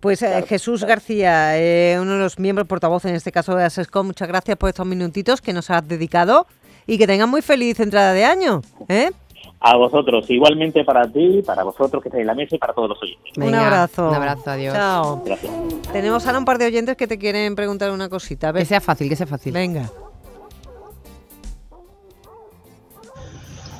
Pues 0.00 0.20
eh, 0.22 0.44
Jesús 0.46 0.84
García, 0.84 1.58
eh, 1.58 1.96
uno 1.98 2.12
de 2.12 2.18
los 2.18 2.38
miembros 2.38 2.68
portavoz 2.68 3.06
en 3.06 3.14
este 3.14 3.32
caso 3.32 3.54
de 3.54 3.64
ASESCO, 3.64 4.04
muchas 4.04 4.28
gracias 4.28 4.56
por 4.58 4.68
estos 4.68 4.84
minutitos 4.84 5.40
que 5.40 5.54
nos 5.54 5.70
has 5.70 5.86
dedicado 5.88 6.46
y 6.86 6.98
que 6.98 7.06
tengan 7.06 7.30
muy 7.30 7.40
feliz 7.40 7.80
entrada 7.80 8.12
de 8.12 8.24
año. 8.26 8.60
¿eh? 8.88 9.12
A 9.60 9.76
vosotros, 9.76 10.28
igualmente 10.28 10.84
para 10.84 11.10
ti, 11.10 11.42
para 11.46 11.62
vosotros 11.62 12.02
que 12.02 12.10
estáis 12.10 12.20
en 12.20 12.26
la 12.26 12.34
mesa 12.34 12.54
y 12.54 12.58
para 12.58 12.74
todos 12.74 12.90
los 12.90 13.02
oyentes. 13.02 13.32
un 13.34 13.54
abrazo. 13.54 14.10
Un 14.10 14.14
abrazo, 14.14 14.50
adiós. 14.50 14.74
Chao. 14.74 15.22
Gracias. 15.24 15.52
Tenemos 15.90 16.26
ahora 16.26 16.38
un 16.38 16.44
par 16.44 16.58
de 16.58 16.66
oyentes 16.66 16.96
que 16.98 17.06
te 17.06 17.16
quieren 17.16 17.54
preguntar 17.54 17.90
una 17.90 18.10
cosita. 18.10 18.52
Que 18.52 18.66
sea 18.66 18.82
fácil, 18.82 19.08
que 19.08 19.16
sea 19.16 19.26
fácil. 19.26 19.54
Venga. 19.54 19.90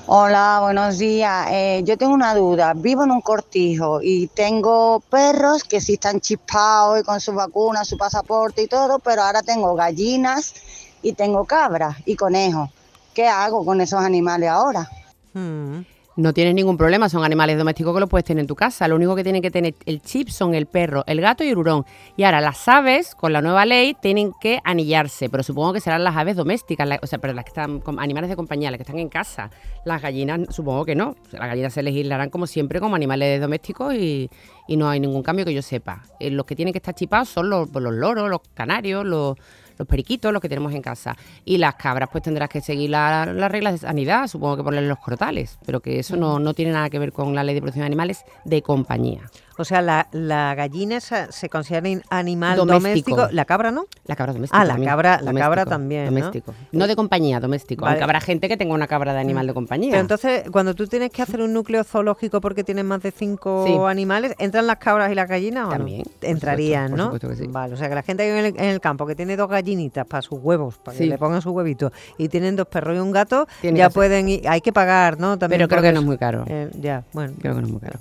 Hola, 0.06 0.58
buenos 0.60 0.98
días. 0.98 1.48
Eh, 1.50 1.82
yo 1.84 1.96
tengo 1.96 2.12
una 2.12 2.34
duda. 2.34 2.74
Vivo 2.74 3.04
en 3.04 3.10
un 3.10 3.22
cortijo 3.22 4.00
y 4.02 4.26
tengo 4.26 5.00
perros 5.00 5.64
que 5.64 5.80
sí 5.80 5.94
están 5.94 6.20
chispados 6.20 7.00
y 7.00 7.02
con 7.02 7.20
su 7.20 7.32
vacuna, 7.32 7.86
su 7.86 7.96
pasaporte 7.96 8.62
y 8.62 8.66
todo, 8.66 8.98
pero 8.98 9.22
ahora 9.22 9.42
tengo 9.42 9.74
gallinas 9.74 10.52
y 11.00 11.14
tengo 11.14 11.46
cabras 11.46 11.96
y 12.04 12.16
conejos. 12.16 12.68
¿Qué 13.14 13.26
hago 13.26 13.64
con 13.64 13.80
esos 13.80 14.00
animales 14.00 14.50
ahora? 14.50 14.90
Hmm 15.32 15.93
no 16.16 16.32
tienes 16.32 16.54
ningún 16.54 16.76
problema, 16.76 17.08
son 17.08 17.24
animales 17.24 17.58
domésticos 17.58 17.92
que 17.92 18.00
los 18.00 18.08
puedes 18.08 18.24
tener 18.24 18.42
en 18.42 18.46
tu 18.46 18.54
casa. 18.54 18.86
Lo 18.86 18.96
único 18.96 19.16
que 19.16 19.24
tienen 19.24 19.42
que 19.42 19.50
tener 19.50 19.74
el 19.84 20.00
chip 20.00 20.28
son 20.28 20.54
el 20.54 20.66
perro, 20.66 21.02
el 21.06 21.20
gato 21.20 21.42
y 21.42 21.48
el 21.48 21.58
hurón. 21.58 21.84
Y 22.16 22.22
ahora 22.22 22.40
las 22.40 22.68
aves, 22.68 23.14
con 23.14 23.32
la 23.32 23.42
nueva 23.42 23.66
ley, 23.66 23.96
tienen 24.00 24.32
que 24.40 24.60
anillarse, 24.64 25.28
pero 25.28 25.42
supongo 25.42 25.72
que 25.72 25.80
serán 25.80 26.04
las 26.04 26.16
aves 26.16 26.36
domésticas, 26.36 26.88
o 27.02 27.06
sea, 27.06 27.18
pero 27.18 27.32
las 27.32 27.44
que 27.44 27.50
están, 27.50 27.82
animales 27.98 28.30
de 28.30 28.36
compañía, 28.36 28.70
las 28.70 28.78
que 28.78 28.82
están 28.82 28.98
en 28.98 29.08
casa. 29.08 29.50
Las 29.84 30.00
gallinas, 30.00 30.54
supongo 30.54 30.84
que 30.84 30.94
no. 30.94 31.16
las 31.32 31.48
gallinas 31.48 31.72
se 31.72 31.82
legislarán 31.82 32.30
como 32.30 32.46
siempre 32.46 32.80
como 32.80 32.94
animales 32.94 33.40
domésticos 33.40 33.94
y, 33.94 34.30
no 34.68 34.88
hay 34.88 34.98
ningún 34.98 35.22
cambio 35.22 35.44
que 35.44 35.52
yo 35.52 35.62
sepa. 35.62 36.02
Eh, 36.20 36.30
los 36.30 36.46
que 36.46 36.56
tienen 36.56 36.72
que 36.72 36.78
estar 36.78 36.94
chipados 36.94 37.28
son 37.28 37.50
los, 37.50 37.70
los 37.70 37.92
loros, 37.92 38.30
los 38.30 38.40
canarios, 38.54 39.04
los 39.04 39.36
los 39.78 39.88
periquitos, 39.88 40.32
los 40.32 40.40
que 40.40 40.48
tenemos 40.48 40.72
en 40.72 40.82
casa. 40.82 41.16
Y 41.44 41.58
las 41.58 41.74
cabras, 41.74 42.08
pues 42.10 42.24
tendrás 42.24 42.48
que 42.48 42.60
seguir 42.60 42.90
las 42.90 43.50
reglas 43.50 43.74
de 43.74 43.78
sanidad, 43.78 44.26
supongo 44.26 44.56
que 44.56 44.64
ponerle 44.64 44.88
los 44.88 44.98
crotales, 44.98 45.58
pero 45.66 45.80
que 45.80 45.98
eso 45.98 46.16
no, 46.16 46.38
no 46.38 46.54
tiene 46.54 46.72
nada 46.72 46.90
que 46.90 46.98
ver 46.98 47.12
con 47.12 47.34
la 47.34 47.44
ley 47.44 47.54
de 47.54 47.60
protección 47.60 47.82
de 47.82 47.86
animales 47.86 48.24
de 48.44 48.62
compañía. 48.62 49.30
O 49.56 49.64
sea, 49.64 49.82
la, 49.82 50.08
la 50.12 50.54
gallina 50.54 51.00
se 51.00 51.48
considera 51.48 51.88
animal 52.10 52.56
doméstico. 52.56 53.28
La 53.30 53.44
cabra, 53.44 53.70
¿no? 53.70 53.86
La 54.06 54.16
cabra 54.16 54.32
doméstica. 54.32 54.60
Ah, 54.60 54.64
la 54.64 54.78
cabra, 54.84 55.20
la 55.20 55.32
cabra 55.32 55.64
también. 55.64 56.06
Doméstico. 56.06 56.54
¿no? 56.72 56.86
de 56.86 56.96
compañía, 56.96 57.40
doméstico. 57.40 57.86
Aunque 57.86 58.02
habrá 58.02 58.20
gente 58.20 58.48
que 58.48 58.56
tenga 58.56 58.74
una 58.74 58.86
cabra 58.86 59.12
de 59.12 59.20
animal 59.20 59.46
de 59.46 59.54
compañía. 59.54 59.90
Pero 59.90 60.00
entonces, 60.00 60.50
cuando 60.50 60.74
tú 60.74 60.86
tienes 60.86 61.10
que 61.10 61.22
hacer 61.22 61.40
un 61.40 61.52
núcleo 61.52 61.84
zoológico 61.84 62.40
porque 62.40 62.64
tienes 62.64 62.84
más 62.84 63.02
de 63.02 63.10
cinco 63.10 63.86
animales, 63.86 64.34
¿entran 64.38 64.66
las 64.66 64.76
cabras 64.76 65.10
y 65.10 65.14
las 65.14 65.28
gallinas 65.28 65.68
También, 65.68 66.02
no? 66.04 66.28
Entrarían, 66.28 66.94
¿no? 66.94 67.18
Que 67.18 67.36
sí. 67.36 67.46
Vale, 67.48 67.74
o 67.74 67.76
sea 67.76 67.88
que 67.88 67.94
la 67.94 68.02
gente 68.02 68.28
en 68.28 68.44
el, 68.44 68.46
en 68.56 68.64
el, 68.64 68.80
campo 68.80 69.06
que 69.06 69.14
tiene 69.14 69.36
dos 69.36 69.48
gallinitas 69.48 70.06
para 70.06 70.22
sus 70.22 70.38
huevos, 70.40 70.78
para 70.78 70.96
que 70.96 71.06
le 71.06 71.18
pongan 71.18 71.40
sus 71.40 71.52
huevitos, 71.52 71.92
y 72.18 72.28
tienen 72.28 72.56
dos 72.56 72.66
perros 72.66 72.96
y 72.96 73.00
un 73.00 73.12
gato, 73.12 73.46
ya 73.62 73.90
pueden 73.90 74.28
ir, 74.28 74.48
hay 74.48 74.60
que 74.60 74.72
pagar, 74.72 75.18
¿no? 75.18 75.38
También 75.38 75.58
Pero 75.58 75.68
creo 75.68 75.82
que 75.82 75.92
no 75.92 76.00
es 76.00 76.06
muy 76.06 76.18
caro. 76.18 76.44
Eh, 76.46 76.70
ya, 76.80 77.04
bueno. 77.12 77.34
Creo 77.40 77.54
que 77.54 77.60
no 77.60 77.66
es 77.66 77.72
muy 77.72 77.80
caro. 77.80 77.98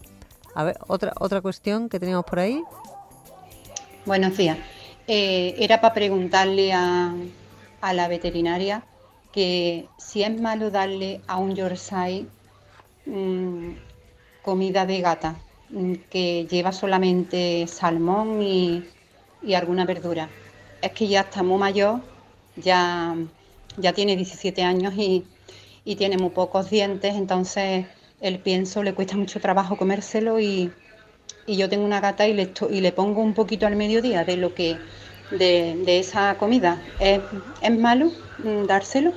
A 0.56 0.63
ver, 0.63 0.78
otra, 0.88 1.13
otra 1.20 1.42
cuestión 1.42 1.89
que 1.89 2.00
teníamos 2.00 2.26
por 2.26 2.39
ahí. 2.39 2.62
Buenos 4.06 4.38
días. 4.38 4.58
Eh, 5.08 5.56
era 5.58 5.82
para 5.82 5.94
preguntarle 5.94 6.74
a, 6.74 7.13
la 7.94 8.08
veterinaria 8.08 8.84
que 9.32 9.88
si 9.98 10.24
es 10.24 10.39
malo 10.39 10.70
darle 10.70 11.22
a 11.28 11.38
un 11.38 11.56
Yorkshire 11.56 12.28
mm, 13.06 13.72
comida 14.42 14.86
de 14.86 15.02
gata, 15.02 15.36
mm, 15.70 15.94
que 16.10 16.46
lleva 16.50 16.72
solamente 16.72 17.66
salmón 17.68 18.42
y, 18.42 18.86
alguna 19.56 19.86
verdura. 19.86 20.30
Es 20.82 20.92
que 20.92 21.08
ya 21.08 21.22
está 21.22 21.44
muy 21.44 21.58
mayor, 21.58 22.00
ya, 22.56 23.16
ya 23.78 23.94
tiene 23.94 24.16
17 24.16 24.63
años 24.63 24.94
y, 24.96 25.26
y 25.84 25.96
tiene 25.96 26.18
muy 26.18 26.30
pocos 26.30 26.70
dientes, 26.70 27.16
entonces 27.16 27.86
el 28.23 28.39
pienso 28.39 28.83
le 28.83 28.93
cuesta 28.95 29.17
mucho 29.17 29.39
trabajo 29.39 29.77
comérselo 29.77 30.39
y, 30.39 30.71
yo 31.45 31.69
tengo 31.69 31.86
una 31.86 31.99
gata 31.99 32.27
y 32.27 32.33
le, 32.33 32.53
y 32.71 32.81
le 32.81 32.91
pongo 32.93 33.21
un 33.21 33.33
poquito 33.33 33.67
al 33.67 33.75
mediodía 33.75 34.23
de 34.23 34.38
lo 34.38 34.53
que 34.55 34.77
de, 35.29 35.75
de 35.86 35.99
esa 35.99 36.38
comida. 36.38 36.81
¿Es, 36.99 37.21
¿Es 37.62 37.79
malo 37.79 38.12
mm, 38.38 38.65
dárselo? 38.65 39.12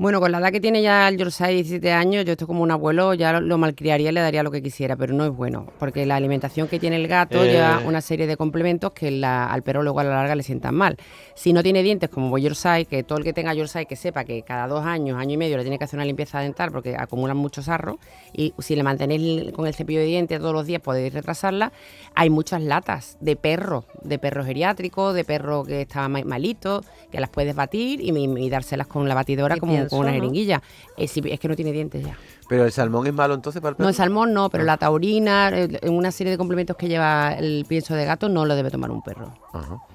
Bueno, 0.00 0.18
con 0.18 0.32
la 0.32 0.38
edad 0.38 0.50
que 0.50 0.62
tiene 0.62 0.80
ya 0.80 1.08
el 1.08 1.18
Yorkshire, 1.18 1.52
17 1.52 1.92
años, 1.92 2.24
yo 2.24 2.32
estoy 2.32 2.46
como 2.46 2.62
un 2.62 2.70
abuelo, 2.70 3.12
ya 3.12 3.38
lo, 3.38 3.58
malcriaría 3.58 4.08
y 4.08 4.12
le 4.14 4.22
daría 4.22 4.42
lo 4.42 4.50
que 4.50 4.62
quisiera, 4.62 4.96
pero 4.96 5.12
no 5.12 5.26
es 5.26 5.30
bueno, 5.30 5.66
porque 5.78 6.06
la 6.06 6.16
alimentación 6.16 6.68
que 6.68 6.78
tiene 6.78 6.96
el 6.96 7.06
gato 7.06 7.44
eh. 7.44 7.52
lleva 7.52 7.82
una 7.84 8.00
serie 8.00 8.26
de 8.26 8.38
complementos 8.38 8.92
que 8.92 9.22
al 9.22 9.62
perro 9.62 9.82
luego 9.82 10.00
a 10.00 10.04
la 10.04 10.14
larga 10.14 10.34
le 10.36 10.42
sientan 10.42 10.74
mal. 10.74 10.96
Si 11.34 11.52
no 11.52 11.62
tiene 11.62 11.82
dientes 11.82 12.08
como 12.08 12.38
Yorkshire, 12.38 12.86
que 12.86 13.02
todo 13.02 13.18
el 13.18 13.24
que 13.24 13.34
tenga 13.34 13.52
Yorkshire 13.52 13.84
que 13.84 13.94
sepa 13.94 14.24
que 14.24 14.40
cada 14.40 14.66
dos 14.68 14.86
años, 14.86 15.18
año 15.18 15.34
y 15.34 15.36
medio 15.36 15.58
le 15.58 15.64
tiene 15.64 15.76
que 15.76 15.84
hacer 15.84 15.98
una 15.98 16.06
limpieza 16.06 16.40
dental 16.40 16.72
porque 16.72 16.96
acumulan 16.96 17.36
mucho 17.36 17.62
sarro 17.62 17.98
y 18.32 18.54
si 18.58 18.76
le 18.76 18.82
mantenéis 18.82 19.52
con 19.52 19.66
el 19.66 19.74
cepillo 19.74 20.00
de 20.00 20.06
dientes 20.06 20.38
todos 20.38 20.54
los 20.54 20.64
días 20.64 20.80
podéis 20.80 21.12
retrasarla, 21.12 21.72
hay 22.14 22.30
muchas 22.30 22.62
latas 22.62 23.18
de 23.20 23.36
perro, 23.36 23.84
de 24.02 24.18
perro 24.18 24.46
geriátrico, 24.46 25.12
de 25.12 25.26
perro 25.26 25.62
que 25.62 25.82
está 25.82 26.08
malito, 26.08 26.82
que 27.12 27.20
las 27.20 27.28
puedes 27.28 27.54
batir 27.54 28.00
y, 28.00 28.48
dárselas 28.48 28.86
con 28.86 29.06
la 29.06 29.14
batidora 29.14 29.58
como 29.58 29.89
con 29.90 30.00
una 30.00 30.12
jeringuilla. 30.12 30.62
Es, 30.96 31.16
es 31.16 31.40
que 31.40 31.48
no 31.48 31.56
tiene 31.56 31.72
dientes 31.72 32.04
ya. 32.04 32.16
¿Pero 32.50 32.64
el 32.64 32.72
salmón 32.72 33.06
es 33.06 33.14
malo 33.14 33.34
entonces 33.34 33.62
para 33.62 33.70
el 33.70 33.76
perro? 33.76 33.84
No, 33.84 33.88
el 33.90 33.94
salmón 33.94 34.34
no, 34.34 34.50
pero 34.50 34.64
la 34.64 34.76
taurina, 34.76 35.50
en 35.56 35.94
una 35.94 36.10
serie 36.10 36.32
de 36.32 36.36
complementos 36.36 36.76
que 36.76 36.88
lleva 36.88 37.32
el 37.34 37.64
pienso 37.68 37.94
de 37.94 38.04
gato, 38.04 38.28
no 38.28 38.44
lo 38.44 38.56
debe 38.56 38.72
tomar 38.72 38.90
un 38.90 39.02
perro. 39.02 39.32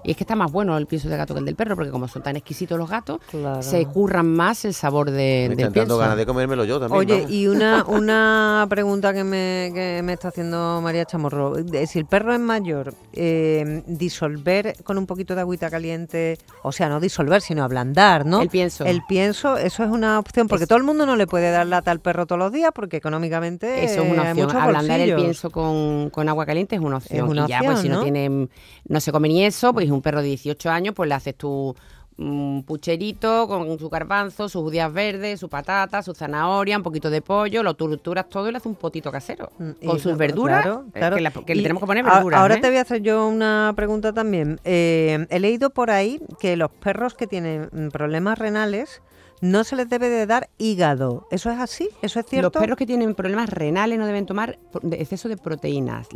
Y 0.05 0.11
es 0.11 0.17
que 0.17 0.23
está 0.23 0.37
más 0.37 0.53
bueno 0.53 0.77
el 0.77 0.85
pienso 0.85 1.09
de 1.09 1.17
gato 1.17 1.33
que 1.33 1.41
el 1.41 1.45
del 1.45 1.57
perro, 1.57 1.75
porque 1.75 1.91
como 1.91 2.07
son 2.07 2.23
tan 2.23 2.37
exquisitos 2.37 2.77
los 2.77 2.89
gatos, 2.89 3.19
se 3.59 3.85
curran 3.87 4.27
más 4.27 4.63
el 4.63 4.73
sabor 4.73 5.11
de, 5.11 5.47
me 5.49 5.55
del 5.57 5.73
pienso. 5.73 5.97
ganas 5.97 6.15
de 6.15 6.25
comérmelo 6.25 6.63
yo 6.63 6.79
también. 6.79 6.97
Oye, 6.97 7.25
y 7.27 7.47
una, 7.47 7.83
una 7.87 8.65
pregunta 8.69 9.13
que 9.13 9.25
me, 9.25 9.71
que 9.73 9.99
me 10.01 10.13
está 10.13 10.29
haciendo 10.29 10.79
María 10.81 11.03
Chamorro. 11.03 11.55
Si 11.87 11.99
el 11.99 12.05
perro 12.05 12.33
es 12.33 12.39
mayor, 12.39 12.93
eh, 13.11 13.83
disolver 13.85 14.77
con 14.85 14.97
un 14.97 15.07
poquito 15.07 15.35
de 15.35 15.41
agüita 15.41 15.69
caliente, 15.69 16.37
o 16.63 16.71
sea, 16.71 16.87
no 16.87 17.01
disolver, 17.01 17.41
sino 17.41 17.65
ablandar, 17.65 18.25
¿no? 18.25 18.41
El 18.41 18.47
pienso. 18.47 18.85
El 18.85 19.01
pienso, 19.05 19.57
eso 19.57 19.83
es 19.83 19.89
una 19.89 20.19
opción, 20.19 20.47
porque 20.47 20.67
todo 20.67 20.77
el 20.77 20.85
mundo 20.85 21.05
no 21.05 21.17
le 21.17 21.27
puede 21.27 21.51
dar 21.51 21.67
lata 21.67 21.91
al 21.91 21.99
perro 21.99 22.25
todos 22.25 22.44
los 22.45 22.53
días 22.53 22.71
porque 22.73 22.97
económicamente 22.97 23.83
eso 23.83 24.03
es 24.03 24.11
una 24.11 24.31
opción. 24.31 24.55
Ablandar 24.55 24.99
el 24.99 25.15
pienso 25.15 25.49
con, 25.49 26.09
con, 26.09 26.29
agua 26.29 26.45
caliente 26.45 26.75
es 26.75 26.81
una 26.81 26.97
opción. 26.97 27.31
y 27.37 27.47
ya, 27.47 27.61
pues 27.63 27.79
si 27.79 27.89
no 27.89 28.03
tiene, 28.03 28.47
no 28.87 28.99
se 28.99 29.11
come 29.11 29.27
ni 29.27 29.43
eso, 29.43 29.73
pues 29.73 29.89
un 29.89 30.01
perro 30.01 30.21
de 30.21 30.29
18 30.29 30.69
años, 30.69 30.93
pues 30.95 31.09
le 31.09 31.15
haces 31.15 31.35
tú 31.35 31.75
un 32.17 32.63
pucherito 32.65 33.47
con 33.47 33.77
su 33.77 33.89
garbanzo, 33.89 34.47
sus 34.47 34.61
judías 34.61 34.91
verdes, 34.91 35.39
su 35.39 35.49
patata, 35.49 36.01
su 36.01 36.13
zanahoria, 36.13 36.77
un 36.77 36.83
poquito 36.83 37.09
de 37.09 37.21
pollo, 37.21 37.61
lo 37.61 37.73
torturas 37.73 38.29
todo 38.29 38.47
y 38.47 38.51
le 38.51 38.57
haces 38.57 38.67
un 38.67 38.75
potito 38.75 39.11
casero. 39.11 39.51
Mm, 39.57 39.85
con 39.85 39.99
sus 39.99 40.15
verduras, 40.15 40.65
eh, 40.93 41.31
que, 41.45 41.55
le 41.55 41.61
tenemos 41.61 41.81
que 41.81 41.87
poner 41.87 42.05
verduras. 42.05 42.39
Ahora 42.39 42.55
¿eh? 42.55 42.61
te 42.61 42.69
voy 42.69 42.77
a 42.77 42.81
hacer 42.81 43.01
yo 43.01 43.27
una 43.27 43.73
pregunta 43.75 44.13
también. 44.13 44.59
Eh, 44.63 45.25
he 45.29 45.39
leído 45.39 45.71
por 45.71 45.91
ahí 45.91 46.21
que 46.39 46.55
los 46.55 46.71
perros 46.71 47.15
que 47.15 47.27
tienen 47.27 47.69
mm, 47.71 47.89
problemas 47.89 48.39
renales 48.39 49.01
no 49.41 49.63
se 49.63 49.75
les 49.75 49.89
debe 49.89 50.09
de 50.09 50.25
dar 50.25 50.49
hígado. 50.57 51.27
¿Eso 51.31 51.51
es 51.51 51.59
así? 51.59 51.89
¿Eso 52.01 52.19
es 52.19 52.25
cierto? 52.25 52.51
Los 52.53 52.61
perros 52.61 52.77
que 52.77 52.85
tienen 52.85 53.15
problemas 53.15 53.49
renales 53.49 53.99
no 53.99 54.05
deben 54.05 54.25
tomar 54.25 54.57
exceso 54.91 55.29
de 55.29 55.37
proteínas. 55.37 56.07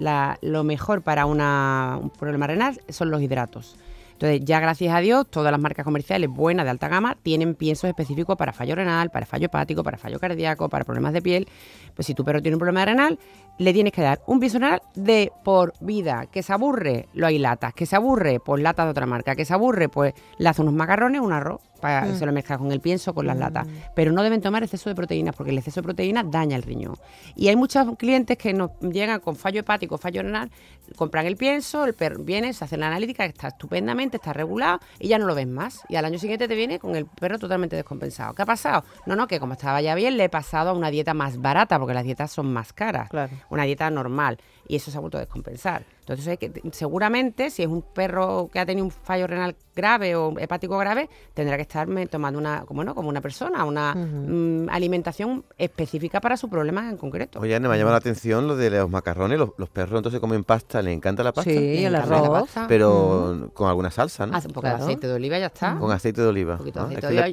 lo 0.42 0.64
mejor 0.64 1.02
para 1.02 1.26
un 1.26 2.12
problema 2.18 2.48
renal 2.48 2.80
son 2.90 3.12
los 3.12 3.22
hidratos. 3.22 3.78
Entonces, 4.14 4.42
ya 4.44 4.60
gracias 4.60 4.94
a 4.94 5.00
Dios, 5.00 5.28
todas 5.30 5.50
las 5.50 5.62
marcas 5.62 5.86
comerciales 5.86 6.30
buenas 6.30 6.66
de 6.66 6.72
alta 6.72 6.90
gama 6.90 7.18
tienen 7.24 7.56
piensos 7.56 7.88
específicos 7.90 8.36
para 8.36 8.52
fallo 8.52 8.76
renal, 8.76 9.12
para 9.12 9.26
fallo 9.26 9.46
hepático, 9.46 9.82
para 9.82 9.98
fallo 9.98 10.20
cardíaco, 10.20 10.68
para 10.68 10.84
problemas 10.84 11.14
de 11.14 11.22
piel. 11.22 11.48
Pues 11.96 12.06
si 12.06 12.14
tu 12.14 12.26
perro 12.26 12.42
tiene 12.42 12.56
un 12.56 12.60
problema 12.60 12.84
renal, 12.84 13.18
le 13.60 13.74
tienes 13.74 13.94
que 13.94 14.02
dar 14.02 14.22
un 14.26 14.42
renal 14.42 14.82
de 14.96 15.32
por 15.44 15.74
vida. 15.82 16.26
Que 16.32 16.42
se 16.42 16.54
aburre, 16.54 17.08
lo 17.14 17.28
hay 17.28 17.38
latas. 17.38 17.74
Que 17.74 17.86
se 17.86 17.96
aburre, 17.96 18.40
pues 18.40 18.64
latas 18.64 18.88
de 18.88 18.92
otra 18.92 19.06
marca. 19.06 19.36
Que 19.36 19.46
se 19.46 19.54
aburre, 19.54 19.90
pues 19.90 20.14
le 20.38 20.50
hace 20.50 20.62
unos 20.62 20.74
macarrones, 20.74 21.22
un 21.22 21.34
arroz 21.34 21.62
para, 21.80 22.06
mm. 22.06 22.18
se 22.18 22.26
lo 22.26 22.32
mezcla 22.32 22.58
con 22.58 22.72
el 22.72 22.80
pienso, 22.80 23.14
con 23.14 23.26
las 23.26 23.36
mm. 23.36 23.40
latas. 23.40 23.68
Pero 23.96 24.12
no 24.12 24.24
deben 24.24 24.42
tomar 24.42 24.64
exceso 24.64 24.90
de 24.90 24.96
proteínas 24.96 25.36
porque 25.36 25.52
el 25.52 25.58
exceso 25.58 25.82
de 25.82 25.86
proteínas 25.86 26.30
daña 26.30 26.56
el 26.56 26.64
riñón. 26.64 26.96
Y 27.36 27.48
hay 27.48 27.56
muchos 27.56 27.98
clientes 27.98 28.38
que 28.38 28.54
nos 28.54 28.72
llegan 28.80 29.20
con 29.20 29.36
fallo 29.36 29.62
hepático, 29.62 29.98
fallo 29.98 30.22
renal, 30.22 30.52
compran 30.96 31.26
el 31.26 31.36
pienso, 31.36 31.86
el 31.86 31.94
perro 31.94 32.24
viene, 32.24 32.54
se 32.54 32.66
hace 32.66 32.78
la 32.78 32.88
analítica, 32.88 33.26
está 33.26 33.50
estupendamente, 33.50 34.18
está 34.18 34.34
regulado 34.34 34.80
y 35.00 35.08
ya 35.08 35.18
no 35.18 35.26
lo 35.26 35.36
ves 35.36 35.48
más. 35.48 35.82
Y 35.90 35.96
al 35.96 36.06
año 36.06 36.20
siguiente 36.20 36.48
te 36.48 36.56
viene 36.56 36.80
con 36.80 36.96
el 36.96 37.06
perro 37.06 37.40
totalmente 37.40 37.76
descompensado. 37.76 38.34
¿Qué 38.34 38.42
ha 38.42 38.46
pasado? 38.46 38.84
No, 39.06 39.16
no, 39.16 39.28
que 39.28 39.40
como 39.40 39.54
estaba 39.54 39.82
ya 39.82 39.96
bien, 39.96 40.18
le 40.18 40.26
he 40.26 40.30
pasado 40.30 40.72
a 40.72 40.74
una 40.74 40.92
dieta 40.92 41.14
más 41.14 41.42
barata 41.42 41.78
porque 41.80 41.94
las 41.94 42.04
dietas 42.04 42.32
son 42.32 42.52
más 42.52 42.74
caras. 42.74 43.10
Una 43.50 43.64
dieta 43.64 43.90
normal 43.90 44.40
y 44.70 44.76
eso 44.76 44.92
se 44.92 44.98
ha 44.98 45.00
vuelto 45.00 45.18
a 45.18 45.22
descompensar. 45.22 45.84
Entonces, 46.02 46.38
que, 46.38 46.52
seguramente, 46.72 47.50
si 47.50 47.64
es 47.64 47.68
un 47.68 47.82
perro 47.82 48.50
que 48.54 48.60
ha 48.60 48.66
tenido 48.66 48.86
un 48.86 48.92
fallo 48.92 49.26
renal 49.26 49.56
grave 49.76 50.16
o 50.16 50.38
hepático 50.40 50.78
grave, 50.78 51.10
tendrá 51.34 51.56
que 51.56 51.64
estarme 51.64 52.06
tomando 52.06 52.38
una, 52.38 52.66
como 52.66 52.84
no, 52.84 52.94
como 52.94 53.10
una 53.10 53.20
persona, 53.20 53.66
una 53.66 53.96
mm, 53.96 54.70
alimentación 54.70 55.44
específica 55.58 56.22
para 56.22 56.38
su 56.38 56.50
problema 56.50 56.88
en 56.88 56.98
concreto. 56.98 57.40
Oye, 57.40 57.60
me 57.60 57.68
ha 57.68 57.78
llamado 57.78 57.92
la 57.92 57.98
atención 57.98 58.48
lo 58.48 58.56
de 58.56 58.70
los 58.70 58.90
macarrones. 58.92 59.40
Los, 59.40 59.70
perros 59.70 59.98
entonces 59.98 60.20
comen 60.20 60.44
pasta, 60.44 60.84
¿les 60.84 60.96
encanta 60.96 61.24
la 61.24 61.32
pasta? 61.32 61.50
Sí, 61.50 61.86
el 61.86 61.96
arroz. 61.96 62.50
Pero 62.68 63.50
con 63.54 63.70
alguna 63.70 63.90
salsa, 63.90 64.28
¿no? 64.28 64.36
Hace 64.36 64.48
un 64.48 64.54
poco 64.54 64.68
de 64.68 64.74
aceite 64.74 65.08
de 65.08 65.14
oliva 65.14 65.40
ya 65.40 65.48
está. 65.48 65.78
Con 65.80 65.92
aceite 65.92 66.22
de 66.22 66.28
oliva. 66.28 66.60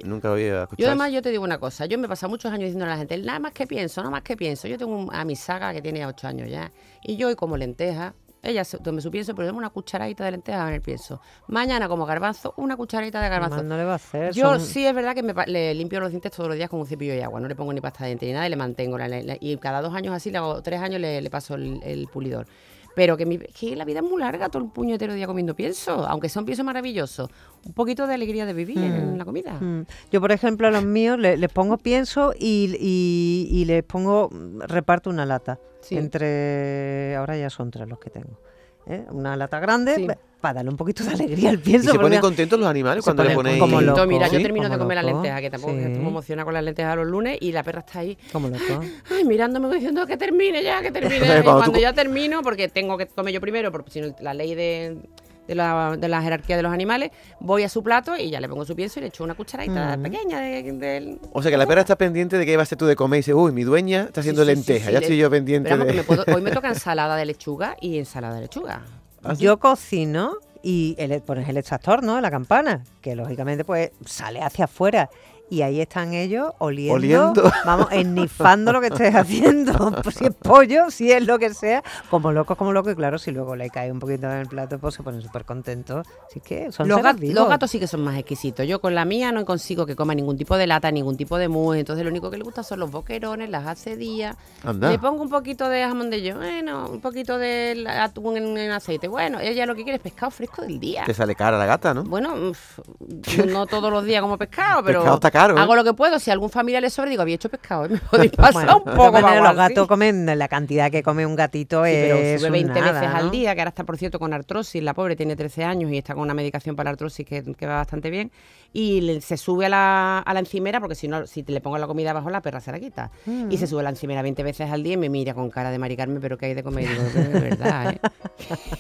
nunca 0.05 0.33
había 0.33 0.63
escuchado. 0.63 0.77
Yo 0.79 0.87
además, 0.87 1.13
yo 1.13 1.21
te 1.21 1.31
digo 1.31 1.45
una 1.45 1.59
cosa. 1.59 1.85
Yo 1.85 1.99
me 1.99 2.07
he 2.07 2.09
pasado 2.09 2.31
muchos 2.31 2.51
años 2.51 2.65
diciendo 2.65 2.87
a 2.87 2.89
la 2.89 2.97
gente, 2.97 3.19
nada 3.19 3.41
más 3.41 3.53
que 3.53 3.67
pienso, 3.67 4.01
nada 4.01 4.11
más 4.11 4.23
que 4.23 4.37
pienso. 4.37 4.69
Yo 4.69 4.79
tengo 4.79 5.13
a 5.13 5.25
mi 5.25 5.37
saga 5.37 5.75
que 5.75 5.83
tiene 5.83 6.07
ocho 6.07 6.27
años 6.27 6.49
ya. 6.49 6.71
Y 7.09 7.17
yo 7.17 7.29
hoy 7.29 7.37
como 7.37 7.57
lenteja, 7.57 8.15
ella 8.43 8.65
tome 8.83 9.01
su 9.01 9.13
pienso, 9.13 9.35
pero 9.35 9.55
una 9.55 9.71
cucharadita 9.71 10.25
de 10.25 10.33
lenteja 10.33 10.67
en 10.69 10.75
el 10.75 10.81
pienso. 10.83 11.21
Mañana 11.47 11.89
como 11.89 12.05
garbanzo, 12.05 12.53
una 12.57 12.77
cucharadita 12.77 13.21
de 13.21 13.29
garbanzo. 13.29 13.63
No 13.63 13.77
le 13.77 13.85
va 13.85 13.93
a 13.93 13.97
hacer. 13.97 14.33
Yo 14.33 14.59
sí 14.59 14.85
es 14.85 14.93
verdad 14.93 15.15
que 15.15 15.23
me, 15.23 15.33
le 15.47 15.73
limpio 15.75 16.01
los 16.01 16.11
dientes 16.11 16.33
todos 16.33 16.49
los 16.49 16.57
días 16.57 16.69
con 16.69 16.81
un 16.81 16.87
cepillo 16.87 17.13
de 17.13 17.23
agua. 17.23 17.41
No 17.41 17.47
le 17.47 17.55
pongo 17.55 17.73
ni 17.73 17.81
pasta 17.81 18.05
de 18.05 18.09
dientes 18.09 18.27
ni 18.27 18.33
nada 18.33 18.47
y 18.47 18.51
le 18.51 18.57
mantengo. 18.57 18.99
y 19.41 19.57
cada 19.59 19.81
dos 19.81 19.95
años 19.95 20.15
así, 20.15 20.33
le 20.33 20.39
hago, 20.39 20.63
tres 20.63 20.81
años 20.81 21.01
le, 21.01 21.31
paso 21.31 21.55
el, 21.55 22.09
pulidor. 22.13 22.47
Pero 22.97 23.19
que, 23.19 23.27
mi, 23.27 23.37
que, 23.37 23.77
la 23.77 23.85
vida 23.85 23.99
es 23.99 24.05
muy 24.07 24.19
larga, 24.19 24.49
todo 24.49 24.63
el 24.63 24.71
puñetero 24.71 25.13
día 25.13 25.27
comiendo 25.27 25.55
pienso, 25.55 26.07
aunque 26.07 26.31
sea 26.31 26.41
un 26.41 26.47
pienso 26.47 26.65
maravilloso. 26.65 27.29
Un 27.67 27.75
poquito 27.75 28.07
de 28.07 28.15
alegría 28.15 28.47
de 28.47 28.55
vivir 28.55 28.79
en 28.79 29.13
mm. 29.13 29.19
la 29.19 29.25
comida. 29.27 29.53
Mm. 29.61 29.85
Yo, 30.11 30.19
por 30.23 30.33
ejemplo, 30.33 30.67
a 30.67 30.71
los 30.71 30.83
míos 30.83 31.19
les, 31.19 31.51
pongo 31.51 31.77
pienso 31.77 32.33
y, 32.33 32.75
y, 32.81 33.65
les 33.67 33.83
pongo, 33.83 34.31
reparto 34.61 35.11
una 35.11 35.27
lata. 35.27 35.61
Entre, 35.91 37.15
ahora 37.17 37.37
ya 37.37 37.51
son 37.51 37.71
tres 37.71 37.87
los 37.87 37.99
que 37.99 38.09
tengo. 38.09 38.41
¿Eh? 38.87 39.05
Una 39.11 39.37
lata 39.37 39.59
grande, 39.61 40.17
para 40.41 40.55
darle 40.55 40.71
un 40.71 40.77
poquito 40.77 41.05
de 41.05 41.13
alegría 41.13 41.51
al 41.51 41.59
pienso. 41.59 41.91
¿Y 41.91 41.93
se 41.93 41.99
ponen 41.99 42.21
contentos 42.21 42.59
los 42.59 42.69
animales 42.69 43.05
cuando 43.05 43.25
le 43.25 43.35
ponéis? 43.35 43.59
Como 43.59 43.81
Mira, 44.07 44.29
yo 44.29 44.41
termino 44.41 44.69
de 44.69 44.79
comer 44.79 44.97
la 44.97 45.03
lenteja, 45.03 45.41
que 45.41 45.51
tampoco 45.51 45.73
estoy 45.75 46.07
emociona 46.07 46.45
con 46.45 46.55
las 46.55 46.65
lentejas 46.65 46.97
los 46.97 47.07
lunes, 47.07 47.39
y 47.41 47.53
la 47.53 47.63
perra 47.63 47.81
está 47.81 48.01
ahí. 48.01 48.17
Como 48.33 48.49
loco. 48.49 48.81
Ay, 49.11 49.25
mirándome 49.25 49.75
diciendo 49.75 50.07
que 50.07 50.17
termine 50.17 50.63
ya, 50.63 50.83
que 50.83 50.91
termine. 50.91 51.39
y 51.41 51.43
cuando 51.43 51.79
ya 51.79 51.93
termino, 51.93 52.43
porque 52.43 52.69
tengo 52.69 52.97
que 52.97 53.07
comer 53.07 53.35
yo 53.35 53.41
primero, 53.41 53.73
porque 53.73 53.91
si 53.91 54.01
no, 54.01 54.15
la 54.21 54.35
ley 54.35 54.55
de 54.55 54.99
de 55.47 55.55
la, 55.55 55.97
de 55.97 56.09
la, 56.09 56.23
jerarquía 56.23 56.57
de 56.57 56.63
los 56.63 56.73
animales, 56.73 57.11
voy 57.41 57.63
a 57.63 57.69
su 57.69 57.83
plato 57.83 58.17
y 58.17 58.31
ya 58.31 58.41
le 58.41 58.49
pongo 58.49 58.65
su 58.65 58.75
pienso 58.75 58.99
y 58.99 59.03
le 59.03 59.09
echo 59.09 59.25
una 59.25 59.35
cucharadita 59.35 59.99
pequeña 60.03 60.41
de, 60.41 61.19
O 61.33 61.43
sea 61.43 61.51
que 61.51 61.57
la 61.57 61.67
perra 61.67 61.83
está 61.83 61.97
pendiente 61.97 62.39
de 62.39 62.47
que 62.47 62.57
va 62.57 62.63
a 62.63 62.67
ser 62.67 62.79
tú 62.79 62.87
de 62.87 62.97
comer 62.97 63.19
y 63.19 63.21
dice, 63.21 63.35
uy, 63.35 63.53
mi 63.53 63.65
dueña 63.65 64.05
está 64.05 64.21
haciendo 64.21 64.45
lenteja, 64.45 64.91
ya 64.91 64.99
estoy 64.99 65.17
yo 65.17 65.31
pendiente 65.31 65.77
de... 65.77 66.05
hoy 66.35 66.43
me 66.43 66.51
toca 66.53 66.69
ensalada 66.69 67.17
de 67.17 67.27
lechuga 67.27 67.77
y 67.81 67.99
ensalada 67.99 68.35
de 68.35 68.43
lechuga. 68.43 68.83
¿Ah, 69.23 69.35
yo 69.35 69.59
cocino 69.59 70.35
y 70.63 70.97
pones 71.25 71.49
el 71.49 71.57
extractor, 71.59 72.03
¿no? 72.03 72.21
La 72.21 72.31
campana, 72.31 72.83
que 73.01 73.15
lógicamente 73.15 73.65
pues 73.65 73.93
sale 74.05 74.41
hacia 74.43 74.65
afuera 74.65 75.09
y 75.49 75.63
ahí 75.63 75.81
están 75.81 76.13
ellos 76.13 76.53
oliendo, 76.59 77.35
vamos, 77.65 77.89
ennifando 77.93 78.73
lo 78.73 78.81
que 78.81 78.89
estés 78.89 79.15
haciendo, 79.15 79.93
pues 80.03 80.17
si 80.17 80.27
es 80.27 80.35
pollo, 80.35 80.91
si 80.91 81.13
es 81.13 81.25
lo 81.25 81.39
que 81.39 81.55
sea, 81.55 81.83
como 82.11 82.33
locos, 82.33 82.57
como 82.57 82.73
locos, 82.73 82.93
y 82.93 82.97
claro, 82.97 83.19
si 83.19 83.31
luego 83.31 83.55
le 83.55 83.71
cae 83.71 83.93
un 83.93 84.01
poquito 84.01 84.27
en 84.27 84.39
el 84.39 84.47
plato, 84.49 84.79
pues 84.79 84.95
se 84.95 85.03
ponen 85.03 85.23
súper 85.23 85.45
contentos. 85.45 86.07
Así 86.29 86.41
que 86.41 86.73
son 86.73 86.89
los, 86.89 87.01
los 87.01 87.49
gatos 87.49 87.71
sí 87.71 87.79
que 87.79 87.87
son 87.87 88.03
más 88.03 88.19
exquisitos. 88.19 88.67
Yo 88.67 88.81
con 88.81 88.95
la 88.95 89.05
mía 89.05 89.31
no 89.33 89.45
consigo 89.45 89.87
que 89.87 89.95
coma 89.95 90.15
ningún 90.15 90.37
tipo 90.37 90.57
de 90.57 90.67
lata, 90.67 90.91
ningún 90.91 91.17
tipo 91.17 91.39
de 91.39 91.49
mousse, 91.49 91.79
entonces 91.79 92.05
lo 92.05 92.11
único 92.11 92.31
que 92.31 92.39
le 92.39 92.45
gusta 92.45 92.63
son 92.63 92.81
los 92.81 92.91
boquerones, 92.91 93.49
las 93.49 93.67
acedillas. 93.67 94.37
Le 94.65 94.99
pongo 94.99 95.23
un 95.23 95.31
poquito 95.31 95.69
de 95.69 95.83
jamón 95.85 96.11
de 96.11 96.23
yo, 96.23 96.37
bueno, 96.37 96.89
un 96.91 97.01
poquito 97.01 97.39
de 97.39 97.87
atún 97.89 98.37
en, 98.37 98.71
aceite. 98.71 99.09
Bueno, 99.09 99.39
ella 99.41 99.67
lo 99.67 99.75
que 99.75 99.85
quiere 99.85 99.97
es 99.97 100.03
pescado 100.03 100.31
fresco 100.31 100.63
del 100.63 100.81
día. 100.81 101.05
Te 101.05 101.15
sale 101.15 101.35
cara 101.35 101.57
la 101.57 101.67
gata, 101.67 101.95
¿no? 101.95 102.03
Bueno, 102.03 102.35
no 103.47 103.67
todos 103.67 103.93
los 103.93 104.05
días 104.05 104.21
como 104.21 104.37
pescado, 104.37 104.83
pero... 104.83 105.05
¿eh? 105.37 105.61
Hago 105.61 105.77
lo 105.77 105.85
que 105.85 105.95
puedo. 105.95 106.19
Si 106.19 106.31
algún 106.31 106.51
familiar 106.51 106.83
le 106.83 106.91
sobra, 106.91 107.11
digo, 107.11 107.23
había 107.23 107.35
hecho 107.35 107.49
pescado. 107.49 107.87
¿eh? 107.87 107.89
Me 107.91 107.99
podéis 107.99 108.33
pasar 108.33 108.75
un 108.75 108.85
poco. 108.85 109.21
Los 109.21 109.57
gatos 109.57 109.87
comen, 109.87 110.27
la 110.39 110.49
cantidad 110.49 110.91
que 110.91 111.03
come 111.03 111.27
un 111.27 111.37
gatito 111.37 111.85
es. 111.85 111.95
Pero 111.95 112.39
sube 112.39 112.51
20 112.51 112.81
veces 112.81 113.09
al 113.13 113.31
día, 113.31 113.55
que 113.55 113.61
ahora 113.61 113.71
está, 113.71 113.85
por 113.85 113.97
cierto, 113.97 114.19
con 114.19 114.33
artrosis. 114.33 114.83
La 114.83 114.95
pobre 114.95 115.17
tiene 115.17 115.37
13 115.37 115.65
años 115.65 115.91
y 115.91 115.99
está 115.99 116.15
con 116.15 116.23
una 116.23 116.35
medicación 116.35 116.77
para 116.77 116.91
artrosis 116.91 117.27
que, 117.27 117.43
que 117.43 117.67
va 117.67 117.77
bastante 117.77 118.11
bien 118.11 118.31
y 118.79 119.23
se 119.23 119.39
sube 119.39 119.65
a 119.65 119.69
la, 119.71 120.19
a 120.19 120.35
la 120.35 120.41
encimera, 120.41 120.81
porque 120.81 120.95
si 120.95 121.09
no, 121.09 121.27
si 121.27 121.43
le 121.47 121.63
pongo 121.63 121.79
la 121.79 121.87
comida 121.87 122.11
abajo, 122.11 122.29
la 122.29 122.43
perra 122.43 122.61
se 122.61 122.73
la 122.73 122.79
quita. 122.79 123.11
Mm. 123.25 123.51
Y 123.51 123.57
se 123.57 123.67
sube 123.67 123.81
a 123.81 123.85
la 123.85 123.89
encimera 123.89 124.21
20 124.21 124.43
veces 124.43 124.71
al 124.71 124.83
día 124.83 124.93
y 124.93 124.97
me 124.99 125.09
mira 125.09 125.33
con 125.33 125.49
cara 125.49 125.71
de 125.71 125.79
maricarme, 125.79 126.21
pero 126.21 126.37
que 126.37 126.45
hay 126.45 126.55
de 126.55 126.63
comer. 126.63 126.87
Digo, 126.87 127.03
de 127.05 127.41
verdad, 127.41 127.95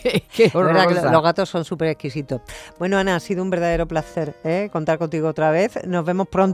¿eh? 0.04 0.22
Qué 0.36 0.50
verdad 0.52 0.86
que 0.86 0.94
los 0.94 1.22
gatos 1.22 1.48
son 1.48 1.64
súper 1.64 1.88
exquisitos. 1.88 2.42
Bueno, 2.78 2.98
Ana, 2.98 3.16
ha 3.16 3.20
sido 3.20 3.42
un 3.42 3.48
verdadero 3.48 3.88
placer 3.88 4.36
¿eh? 4.44 4.68
contar 4.70 4.98
contigo 4.98 5.28
otra 5.28 5.50
vez. 5.50 5.78
Nos 5.86 6.04
vemos 6.04 6.28
pronto. 6.28 6.45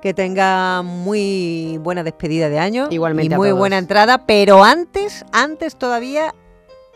Que 0.00 0.12
tenga 0.12 0.82
muy 0.82 1.78
buena 1.80 2.02
despedida 2.02 2.48
de 2.48 2.58
año. 2.58 2.88
Igualmente. 2.90 3.34
Y 3.34 3.36
muy 3.36 3.52
buena 3.52 3.78
entrada. 3.78 4.26
Pero 4.26 4.62
antes, 4.62 5.24
antes 5.32 5.76
todavía 5.76 6.34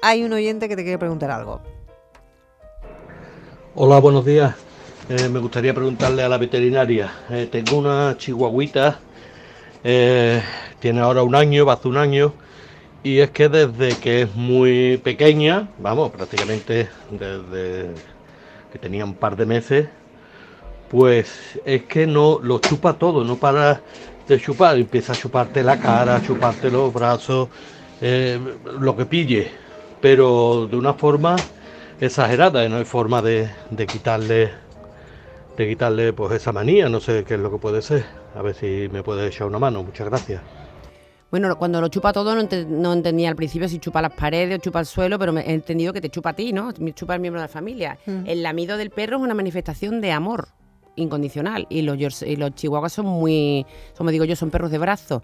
hay 0.02 0.24
un 0.24 0.32
oyente 0.32 0.68
que 0.68 0.76
te 0.76 0.82
quiere 0.82 0.98
preguntar 0.98 1.30
algo. 1.30 1.60
Hola, 3.74 3.98
buenos 3.98 4.24
días. 4.26 4.54
Eh, 5.08 5.28
me 5.30 5.38
gustaría 5.38 5.72
preguntarle 5.72 6.22
a 6.22 6.28
la 6.28 6.36
veterinaria. 6.36 7.10
Eh, 7.30 7.48
tengo 7.50 7.78
una 7.78 8.14
chihuahuita, 8.18 8.98
eh, 9.82 10.42
tiene 10.80 11.00
ahora 11.00 11.22
un 11.22 11.34
año, 11.34 11.64
va 11.64 11.72
hace 11.74 11.88
un 11.88 11.96
año, 11.96 12.34
y 13.02 13.20
es 13.20 13.30
que 13.30 13.48
desde 13.48 13.96
que 13.96 14.22
es 14.22 14.34
muy 14.34 14.98
pequeña, 14.98 15.68
vamos, 15.78 16.10
prácticamente 16.10 16.90
desde 17.10 17.94
que 18.70 18.78
tenía 18.78 19.04
un 19.06 19.14
par 19.14 19.36
de 19.36 19.46
meses, 19.46 19.88
pues 20.90 21.60
es 21.64 21.84
que 21.84 22.06
no 22.06 22.38
lo 22.42 22.58
chupa 22.58 22.94
todo, 22.94 23.24
no 23.24 23.36
para 23.36 23.80
de 24.26 24.40
chupar, 24.40 24.76
empieza 24.76 25.12
a 25.12 25.16
chuparte 25.16 25.62
la 25.62 25.78
cara, 25.78 26.16
a 26.16 26.22
chuparte 26.22 26.70
los 26.70 26.92
brazos, 26.92 27.48
lo 28.00 28.96
que 28.96 29.06
pille, 29.06 29.50
pero 30.00 30.66
de 30.70 30.76
una 30.76 30.94
forma 30.94 31.36
exagerada, 32.00 32.64
y 32.64 32.68
no 32.68 32.76
hay 32.76 32.84
forma 32.84 33.22
de 33.22 33.48
quitarle 33.90 34.50
de 35.58 35.68
quitarle 35.68 36.12
pues 36.12 36.32
esa 36.32 36.52
manía, 36.52 36.88
no 36.88 37.00
sé 37.00 37.24
qué 37.24 37.34
es 37.34 37.40
lo 37.40 37.50
que 37.50 37.58
puede 37.58 37.82
ser. 37.82 38.04
A 38.34 38.42
ver 38.42 38.54
si 38.54 38.88
me 38.92 39.02
puede 39.02 39.26
echar 39.26 39.48
una 39.48 39.58
mano. 39.58 39.82
Muchas 39.82 40.08
gracias. 40.08 40.40
Bueno, 41.30 41.58
cuando 41.58 41.80
lo 41.80 41.88
chupa 41.88 42.12
todo 42.12 42.34
no, 42.34 42.92
entendía 42.92 43.28
al 43.28 43.36
principio 43.36 43.68
si 43.68 43.78
chupa 43.78 44.00
las 44.00 44.12
paredes 44.12 44.58
o 44.58 44.62
chupa 44.62 44.80
el 44.80 44.86
suelo, 44.86 45.18
pero 45.18 45.36
he 45.36 45.52
entendido 45.52 45.92
que 45.92 46.00
te 46.00 46.08
chupa 46.08 46.30
a 46.30 46.32
ti, 46.32 46.52
¿no? 46.52 46.72
Chupa 46.94 47.14
al 47.14 47.20
miembro 47.20 47.40
de 47.40 47.48
la 47.48 47.52
familia. 47.52 47.98
Mm. 48.06 48.22
El 48.26 48.42
lamido 48.42 48.78
del 48.78 48.90
perro 48.90 49.16
es 49.16 49.22
una 49.22 49.34
manifestación 49.34 50.00
de 50.00 50.12
amor 50.12 50.48
incondicional 50.98 51.66
y 51.68 51.82
los, 51.82 52.22
y 52.22 52.36
los 52.36 52.54
chihuahuas 52.54 52.92
son 52.92 53.06
muy, 53.06 53.66
como 53.96 54.10
digo 54.10 54.24
yo, 54.24 54.36
son 54.36 54.50
perros 54.50 54.70
de 54.70 54.78
brazo. 54.78 55.22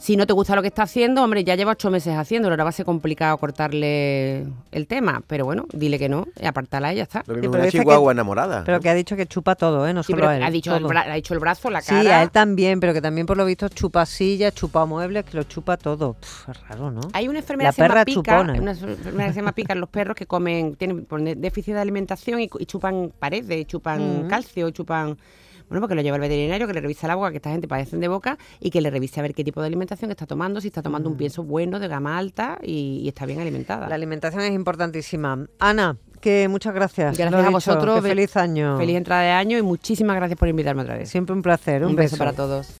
Si 0.00 0.16
no 0.16 0.26
te 0.26 0.32
gusta 0.32 0.56
lo 0.56 0.62
que 0.62 0.68
está 0.68 0.84
haciendo, 0.84 1.22
hombre, 1.22 1.44
ya 1.44 1.56
lleva 1.56 1.72
ocho 1.72 1.90
meses 1.90 2.16
haciéndolo, 2.16 2.54
ahora 2.54 2.64
va 2.64 2.70
a 2.70 2.72
ser 2.72 2.86
complicado 2.86 3.36
cortarle 3.36 4.46
el 4.72 4.86
tema, 4.86 5.22
pero 5.26 5.44
bueno, 5.44 5.66
dile 5.74 5.98
que 5.98 6.08
no, 6.08 6.26
y 6.40 6.46
apartala 6.46 6.94
y 6.94 6.96
ya 6.96 7.02
está. 7.02 7.22
Lo 7.26 7.34
una 7.50 7.68
chihuahua 7.68 8.12
enamorada. 8.12 8.64
Pero 8.64 8.80
que 8.80 8.88
ha 8.88 8.94
dicho 8.94 9.14
que 9.14 9.26
chupa 9.26 9.56
todo, 9.56 9.86
¿eh? 9.86 9.92
No 9.92 10.02
solo 10.02 10.26
a 10.26 10.38
él. 10.38 10.42
Ha 10.42 10.50
dicho, 10.50 10.74
el 10.74 10.96
ha 10.96 11.14
dicho 11.14 11.34
el 11.34 11.40
brazo, 11.40 11.68
la 11.68 11.82
cara. 11.82 12.00
Sí, 12.00 12.08
a 12.08 12.22
él 12.22 12.30
también, 12.30 12.80
pero 12.80 12.94
que 12.94 13.02
también 13.02 13.26
por 13.26 13.36
lo 13.36 13.44
visto 13.44 13.68
chupa 13.68 14.06
sillas, 14.06 14.54
chupa 14.54 14.86
muebles, 14.86 15.26
que 15.26 15.36
lo 15.36 15.42
chupa 15.42 15.76
todo. 15.76 16.16
es 16.48 16.68
raro, 16.68 16.90
¿no? 16.90 17.02
Hay 17.12 17.28
una 17.28 17.40
enfermedad 17.40 17.74
que 17.74 17.82
se 17.82 17.88
llama 17.88 18.04
pica, 18.06 18.40
una 18.40 18.70
enfermedad 18.70 19.26
que 19.26 19.32
se 19.34 19.40
llama 19.40 19.52
pica 19.52 19.74
en 19.74 19.80
los 19.80 19.90
perros 19.90 20.16
que 20.16 20.24
comen, 20.24 20.76
tienen 20.76 21.06
déficit 21.36 21.74
de 21.74 21.80
alimentación 21.80 22.40
y, 22.40 22.48
chupan 22.48 23.12
paredes, 23.18 23.66
chupan 23.66 24.24
mm. 24.24 24.28
calcio, 24.28 24.70
chupan 24.70 25.18
bueno, 25.70 25.80
porque 25.80 25.94
lo 25.94 26.02
lleva 26.02 26.16
el 26.16 26.20
veterinario, 26.20 26.66
que 26.66 26.74
le 26.74 26.80
revisa 26.80 27.06
el 27.06 27.12
agua 27.12 27.30
que 27.30 27.36
esta 27.36 27.50
gente 27.50 27.68
padece 27.68 27.96
de 27.96 28.08
boca 28.08 28.36
y 28.58 28.70
que 28.70 28.80
le 28.80 28.90
revise 28.90 29.20
a 29.20 29.22
ver 29.22 29.34
qué 29.34 29.44
tipo 29.44 29.60
de 29.60 29.68
alimentación 29.68 30.10
está 30.10 30.26
tomando, 30.26 30.60
si 30.60 30.66
está 30.66 30.82
tomando 30.82 31.08
un 31.08 31.14
mm. 31.14 31.18
pienso 31.18 31.44
bueno, 31.44 31.78
de 31.78 31.86
gama 31.86 32.18
alta 32.18 32.58
y, 32.60 33.06
está 33.06 33.24
bien 33.24 33.40
alimentada. 33.40 33.88
La 33.88 33.94
alimentación 33.94 34.42
es 34.42 34.52
importantísima. 34.52 35.46
Ana, 35.60 35.96
que 36.20 36.48
muchas 36.48 36.74
gracias. 36.74 37.16
Gracias 37.16 37.44
a 37.44 37.50
vosotros. 37.50 38.02
feliz 38.02 38.36
año. 38.36 38.78
Feliz 38.78 38.96
entrada 38.96 39.22
de 39.22 39.30
año 39.30 39.58
y 39.58 39.62
muchísimas 39.62 40.16
gracias 40.16 40.38
por 40.38 40.48
invitarme 40.48 40.82
otra 40.82 40.96
vez. 40.96 41.08
Siempre 41.08 41.34
un 41.34 41.42
placer. 41.42 41.84
Un, 41.84 41.94
beso 41.94 42.16
para 42.16 42.32
todos. 42.32 42.78